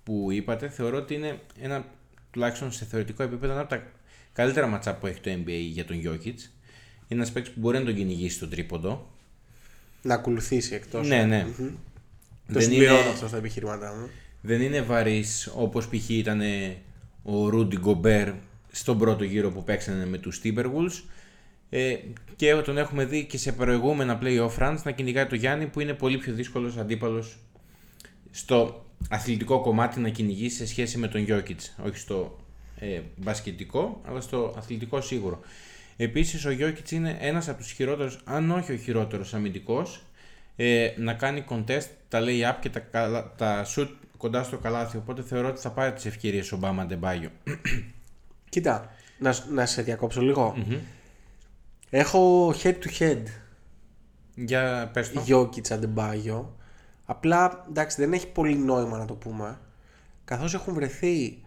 [0.03, 1.85] που είπατε, θεωρώ ότι είναι ένα
[2.31, 3.83] τουλάχιστον σε θεωρητικό επίπεδο ένα από τα
[4.33, 6.25] καλύτερα ματσά που έχει το NBA για τον Jokic.
[6.25, 9.11] Είναι ένας παίκτης που μπορεί να τον κυνηγήσει στο τρίποντο.
[10.03, 11.09] Να ακολουθήσει εκτός.
[11.09, 11.45] Ναι, ναι.
[11.59, 11.67] Μμμ.
[11.67, 11.73] Το
[12.47, 14.09] Δεν συμπληρώνω είναι, αυτό στα επιχειρήματά μου.
[14.41, 16.09] δεν είναι βαρύς όπως π.χ.
[16.09, 16.41] ήταν
[17.23, 18.33] ο Ρούντι Γκομπέρ
[18.71, 21.03] στον πρώτο γύρο που παίξανε με τους Timberwolves
[21.71, 21.97] ε,
[22.37, 25.93] και τον έχουμε δει και σε προηγούμενα play-off runs να κυνηγάει το Γιάννη που είναι
[25.95, 27.39] πολύ πιο δύσκολος αντίπαλος
[28.31, 31.85] στο αθλητικό κομμάτι να κυνηγήσει σε σχέση με τον Jokic.
[31.87, 32.37] Όχι στο
[32.79, 35.41] ε, μπασκετικό, αλλά στο αθλητικό σίγουρο.
[35.97, 40.03] Επίσης ο Jokic είναι ένας από τους χειρότερους, αν όχι ο χειρότερος αμυντικός,
[40.57, 44.97] ε, να κάνει contest τα lay-up και τα, καλα- τα shoot κοντά στο καλάθι.
[44.97, 47.31] Οπότε θεωρώ ότι θα πάρει τις ευκαιρίες ο Μπάμα Ντεμπάγιο.
[48.49, 50.55] Κοίτα, να, σ- να σε διακόψω λίγο.
[51.91, 53.23] Έχω head to head
[54.35, 55.25] Για πες το.
[55.29, 56.45] Jokic Adebayo.
[57.11, 59.61] Απλά εντάξει δεν έχει πολύ νόημα να το πούμε.
[60.25, 61.43] Καθώς έχουν βρεθεί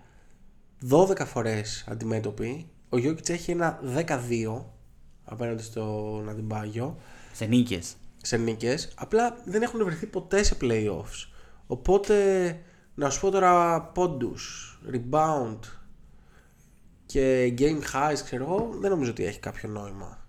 [0.90, 4.62] 12 φορές αντιμέτωποι, ο Jokic έχει ένα 12
[5.24, 6.94] απέναντι στον Adebayo
[7.34, 7.96] Σε νίκες.
[8.18, 8.94] σε νίκες.
[8.96, 11.28] Απλά δεν έχουν βρεθεί ποτέ σε playoffs.
[11.68, 12.16] Οπότε
[12.96, 15.60] να σου πω τώρα πόντους, rebound
[17.06, 20.23] και game highs ξέρω εγώ δεν νομίζω ότι έχει κάποιο νόημα.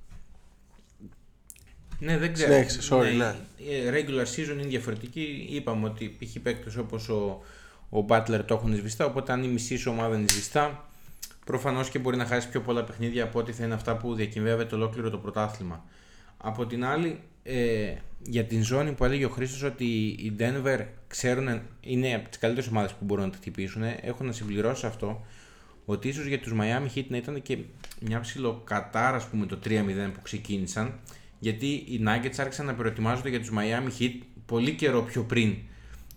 [1.98, 2.52] Ναι, δεν ξέρω.
[2.52, 3.34] Συνέχισε, sorry, ναι.
[3.56, 5.46] Η regular season είναι διαφορετική.
[5.50, 6.38] Είπαμε ότι π.χ.
[6.42, 7.42] παίκτες όπως ο,
[7.90, 10.88] ο Butler το έχουν σβηστά, οπότε αν η μισή σου ομάδα είναι σβηστά,
[11.44, 14.74] προφανώς και μπορεί να χάσεις πιο πολλά παιχνίδια από ό,τι θα είναι αυτά που διακυβεύεται
[14.74, 15.84] ολόκληρο το πρωτάθλημα.
[16.36, 21.60] Από την άλλη, ε, για την ζώνη που έλεγε ο Χρήστος ότι οι Denver ξέρουν,
[21.80, 25.24] είναι από τις καλύτερες ομάδες που μπορούν να τα χτυπήσουν, έχω να συμπληρώσω αυτό,
[25.84, 27.58] ότι ίσως για τους Miami Heat να ήταν και
[28.00, 30.98] μια ψηλοκατάρα ας πούμε το 3-0 που ξεκίνησαν
[31.44, 34.12] γιατί οι Nuggets άρχισαν να προετοιμάζονται για τους Miami Heat
[34.46, 35.56] πολύ καιρό πιο πριν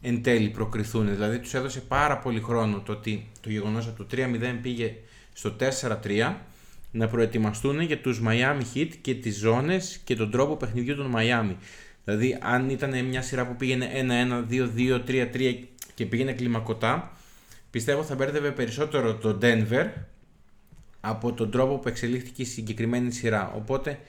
[0.01, 1.09] εν τέλει προκριθούν.
[1.09, 4.95] Δηλαδή τους έδωσε πάρα πολύ χρόνο το ότι το γεγονός ότι το 3-0 πήγε
[5.33, 6.35] στο 4-3
[6.91, 11.55] να προετοιμαστούν για τους Miami Heat και τις ζώνες και τον τρόπο παιχνιδιού των Miami.
[12.03, 13.89] Δηλαδή αν ήταν μια σειρά που πήγαινε
[14.49, 15.55] 1-1, 2-2, 3-3
[15.93, 17.17] και πήγαινε κλιμακωτά
[17.71, 19.85] πιστεύω θα μπέρδευε περισσότερο το Denver
[20.99, 23.53] από τον τρόπο που εξελίχθηκε η συγκεκριμένη σειρά.
[23.55, 23.99] Οπότε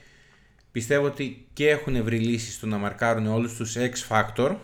[0.72, 4.56] πιστεύω ότι και έχουν βρει λύσεις στο να μαρκάρουν όλους τους X-Factor,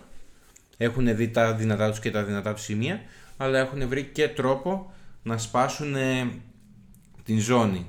[0.76, 3.00] έχουν δει τα δυνατά τους και τα δυνατά τους σημεία,
[3.36, 4.92] αλλά έχουν βρει και τρόπο
[5.22, 6.30] να σπάσουν ε,
[7.24, 7.86] την ζώνη.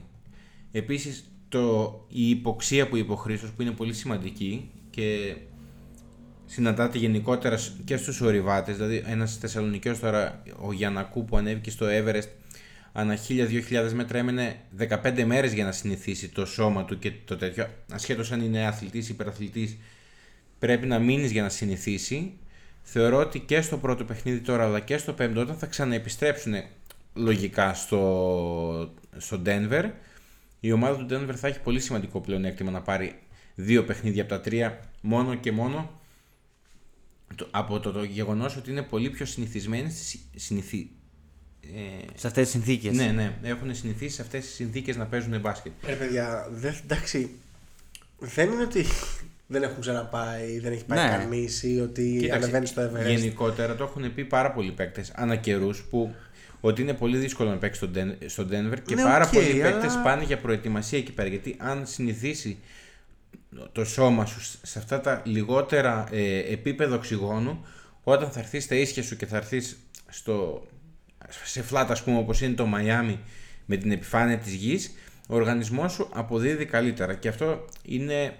[0.71, 5.35] Επίσης το, η υποξία που είπε ο Χρήστος που είναι πολύ σημαντική και
[6.45, 11.85] συναντάται γενικότερα σ- και στους ορειβάτες, δηλαδή ένας Θεσσαλονικιός τώρα, ο Γιανακού που ανέβηκε στο
[11.89, 12.27] Everest,
[12.97, 17.67] ανά 1000-2000 μέτρα έμενε 15 μέρες για να συνηθίσει το σώμα του και το τέτοιο,
[17.91, 19.77] ασχέτως αν είναι αθλητής, υπεραθλητής,
[20.59, 22.33] πρέπει να μείνεις για να συνηθίσει.
[22.81, 26.53] Θεωρώ ότι και στο πρώτο παιχνίδι τώρα αλλά και στο πέμπτο όταν θα ξαναεπιστρέψουν
[27.13, 29.89] λογικά στο, στο Denver
[30.59, 33.15] η ομάδα του Denver θα έχει πολύ σημαντικό πλεονέκτημα να πάρει
[33.55, 35.99] δύο παιχνίδια από τα τρία μόνο και μόνο
[37.35, 40.89] το- από το, το γεγονός ότι είναι πολύ πιο συνηθισμένοι στις συνηθι...
[41.75, 42.95] ε, Σε αυτές τις συνθήκες.
[42.95, 45.71] ναι, ναι, έχουν συνηθίσει σε αυτές τις συνθήκες να παίζουν μπάσκετ.
[45.85, 47.29] Ρε παιδιά, δε, εντάξει,
[48.19, 48.85] δεν είναι ότι
[49.47, 51.09] δεν έχουν ξαναπάει, δεν έχει πάει Ναι.
[51.17, 53.05] κανεί ή ότι ανεβαίνεις στο Everest.
[53.07, 56.15] γενικότερα το έχουν πει πάρα πολλοί παίκτες ανά καιρούς που
[56.61, 59.63] ότι είναι πολύ δύσκολο να παίξει στο, Den- στο Denver και Ναι, πάρα οκ, πολλοί
[59.63, 61.29] αλλά- παίκτες πάνε για προετοιμασία εκεί πέρα.
[61.29, 62.57] Γιατί αν συνηθίσει
[63.71, 67.65] το σώμα σου σε αυτά τα λιγότερα ε, επίπεδα οξυγόνου,
[68.03, 69.77] όταν θα έρθεις στα ίσια σου και θα έρθεις
[71.43, 73.19] σε φλάτα, ας πούμε, όπως είναι το Μαϊάμι
[73.65, 74.93] με την επιφάνεια της γης,
[75.27, 77.13] ο οργανισμός σου αποδίδει καλύτερα.
[77.13, 78.37] Και αυτό είναι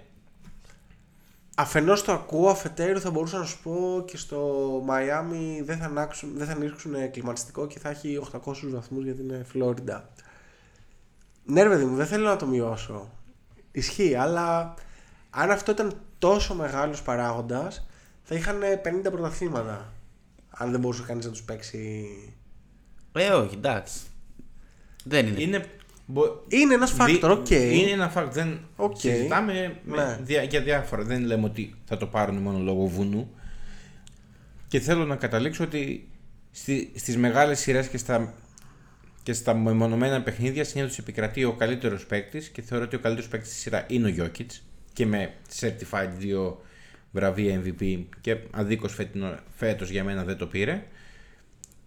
[1.58, 4.38] Αφενός το ακούω, αφετέρου θα μπορούσα να σου πω και στο
[4.84, 9.44] Μαϊάμι δεν θα, ανάξουν, δεν θα ανοίξουν κλιματιστικό και θα έχει 800 βαθμούς γιατί είναι
[9.48, 10.08] Φλόριντα.
[11.44, 13.10] Ναι, ρε παιδί μου, δεν θέλω να το μειώσω.
[13.72, 14.74] Ισχύει, αλλά
[15.30, 17.86] αν αυτό ήταν τόσο μεγάλος παράγοντας,
[18.22, 18.60] θα είχαν
[19.06, 19.92] 50 πρωταθλήματα.
[20.50, 22.08] Αν δεν μπορούσε κανείς να τους παίξει.
[23.16, 23.98] Ε, όχι, εντάξει.
[25.04, 25.42] Δεν είναι.
[25.42, 25.64] Είναι,
[26.06, 27.50] μπο- Είναι ένας δι- factor, OK.
[27.50, 28.28] Είναι ένα fact.
[28.30, 28.96] Δεν Οκ.
[29.00, 30.18] συζητάμε με Ναι.
[30.22, 31.02] δια- για διάφορα.
[31.02, 33.30] Δεν λέμε ότι θα το πάρουν μόνο λόγω βουνού.
[34.68, 36.08] Και θέλω να καταλήξω ότι
[36.50, 38.34] στη, στις μεγάλες σειρές και στα,
[39.22, 43.50] και στα μεμονωμένα παιχνίδια συνήθως επικρατεί ο καλύτερος παίκτης και θεωρώ ότι ο καλύτερος παίκτης
[43.50, 44.46] στη σειρά είναι ο Jokic
[44.92, 46.60] και με certified δύο
[47.12, 50.82] βραβεία MVP και αδίκως φέτινο- φέτος για μένα δεν το πήρε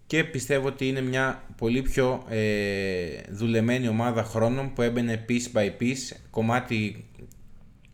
[0.09, 5.71] και πιστεύω ότι είναι μια πολύ πιο ε, δουλεμένη ομάδα χρόνων που έμπαινε piece by
[5.79, 7.09] piece, κομμάτι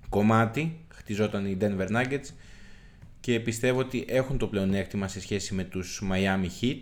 [0.10, 2.28] κομμάτι, χτιζόταν οι Denver Nuggets
[3.20, 6.82] και πιστεύω ότι έχουν το πλεονέκτημα σε σχέση με τους Miami Heat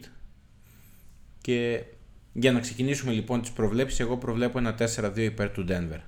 [1.41, 1.83] και
[2.33, 5.99] για να ξεκινήσουμε λοιπόν τις προβλέψεις, εγώ προβλέπω ένα 4-2 υπέρ του Denver.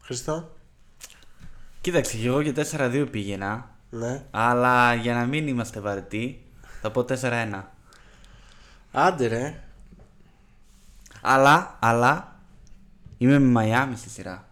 [0.00, 0.56] Χριστό.
[1.80, 3.76] Κοίταξε, και εγώ και 4-2 πήγαινα.
[3.90, 4.24] Ναι.
[4.30, 6.42] Αλλά για να μην είμαστε βαρετοί,
[6.82, 7.62] θα πω 4-1.
[8.92, 9.62] Άντε ρε.
[11.20, 12.36] Αλλά, αλλά,
[13.18, 14.48] είμαι με Μαϊάμι στη σειρά.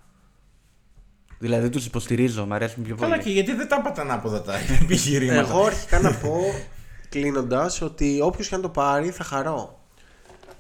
[1.39, 3.11] Δηλαδή τους υποστηρίζω, μου αρέσουν πιο πολύ.
[3.11, 5.41] Καλά και γιατί δεν τα είπατε ανάποδα τα επιχειρήματα.
[5.41, 6.41] Εγώ αρχικά να πω
[7.09, 9.81] κλείνοντας ότι όποιος και αν το πάρει θα χαρώ.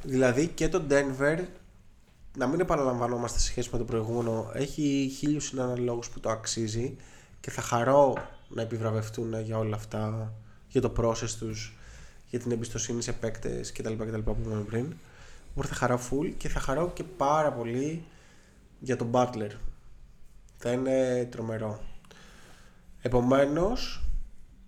[0.02, 1.38] Δηλαδή και το Denver,
[2.36, 6.96] να μην επαναλαμβανόμαστε σε σχέση με το προηγούμενο, έχει χίλιους συναναλόγους που το αξίζει
[7.40, 8.14] και θα χαρώ
[8.48, 10.32] να επιβραβευτούν για όλα αυτά,
[10.70, 11.76] για το process τους,
[12.30, 13.92] για την εμπιστοσύνη σε παίκτες κτλ.
[13.92, 14.94] κτλ που είπαμε πριν.
[15.50, 18.04] Οπότε θα χαρώ full και θα χαρώ και πάρα πολύ
[18.80, 19.50] για τον Butler.
[20.56, 21.80] Θα είναι τρομερό.
[23.02, 24.04] Επομένως,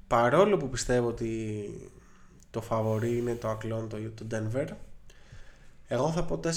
[0.07, 1.68] παρόλο που πιστεύω ότι
[2.50, 4.66] το φαβορί είναι το ακλόνητο ή το Denver,
[5.88, 6.48] εγώ θα πω 4-3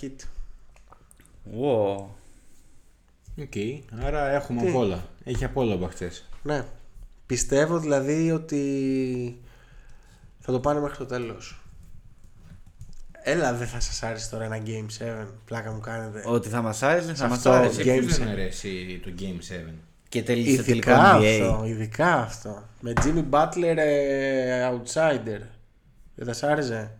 [0.00, 0.16] Heat.
[1.60, 2.04] Wow.
[3.38, 3.52] OK,
[4.04, 5.06] άρα έχουμε Τι; απ' όλα.
[5.24, 6.28] Έχει απ' όλα από αυτές.
[6.42, 6.66] Ναι.
[7.32, 9.40] Πιστεύω δηλαδή ότι
[10.38, 11.60] θα το πάνε μέχρι το τέλος.
[13.22, 16.22] Έλα δεν θα σας άρεσε τώρα ένα Game 7, πλάκα μου κάνετε.
[16.26, 17.82] Ότι θα μας άρεσε, θα μας αυτό, άρεσε.
[17.82, 18.30] Σε Game ποιους δεν seven.
[18.30, 19.72] αρέσει το Game 7.
[20.08, 21.40] Και τελείωσε το τελικό Ειδικά NBA.
[21.40, 22.62] αυτό, ειδικά αυτό.
[22.80, 25.40] Με Jimmy Butler ε, outsider.
[26.14, 26.98] Δεν θα σ' άρεσε;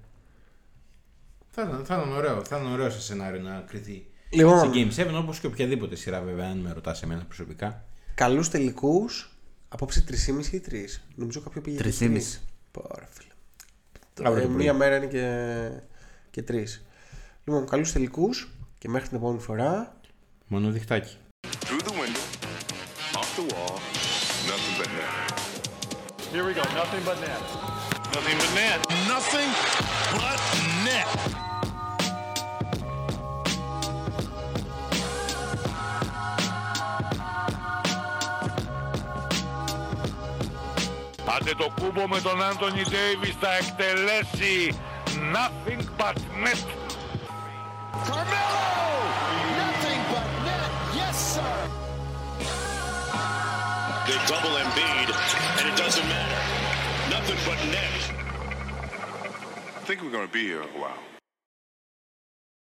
[1.51, 4.59] Θα ήταν, θα ήταν ωραίο, θα ήταν ωραίο σε σενάριο να κρυθεί Λοιπόν.
[4.59, 4.70] σε
[5.07, 7.85] Game 7 όπως και οποιαδήποτε σειρά βέβαια αν με ρωτάς εμένα προσωπικά.
[8.14, 9.32] Καλούς τελικούς.
[9.73, 10.75] Απόψε 3,5 ή 3.
[11.14, 11.95] Νομίζω κάποιο πήγε και 3,5.
[11.99, 12.43] τρεις.
[12.70, 13.33] Πόρα φίλε.
[14.29, 14.62] Αύριο Ε, το πρωί.
[14.62, 15.70] μία μέρα είναι και,
[16.31, 16.85] και τρεις.
[17.45, 18.49] Λοιπόν, καλούς τελικούς
[18.79, 19.97] και μέχρι την επόμενη φορά.
[20.47, 21.16] Μόνο διχτάκι.
[21.64, 22.25] Through the window,
[23.18, 23.77] off the wall,
[24.51, 25.39] nothing but net.
[26.33, 26.62] Here we go.
[26.81, 27.43] Nothing but net.
[28.15, 28.78] Nothing but net.
[29.12, 29.51] Nothing
[30.20, 30.40] but
[30.86, 31.09] net.
[41.35, 44.76] Άντε το κούμπο με τον Άντωνι Ντέιβις θα εκτελέσει
[45.18, 46.65] nothing but net.
[48.07, 48.68] Carmelo!
[49.61, 50.69] Nothing but net.
[50.95, 51.56] Yes, sir.
[54.07, 55.10] They double Embiid,
[55.57, 56.41] and it doesn't matter.
[57.10, 57.95] Nothing but net.
[59.76, 61.10] I think we're going to be here a while.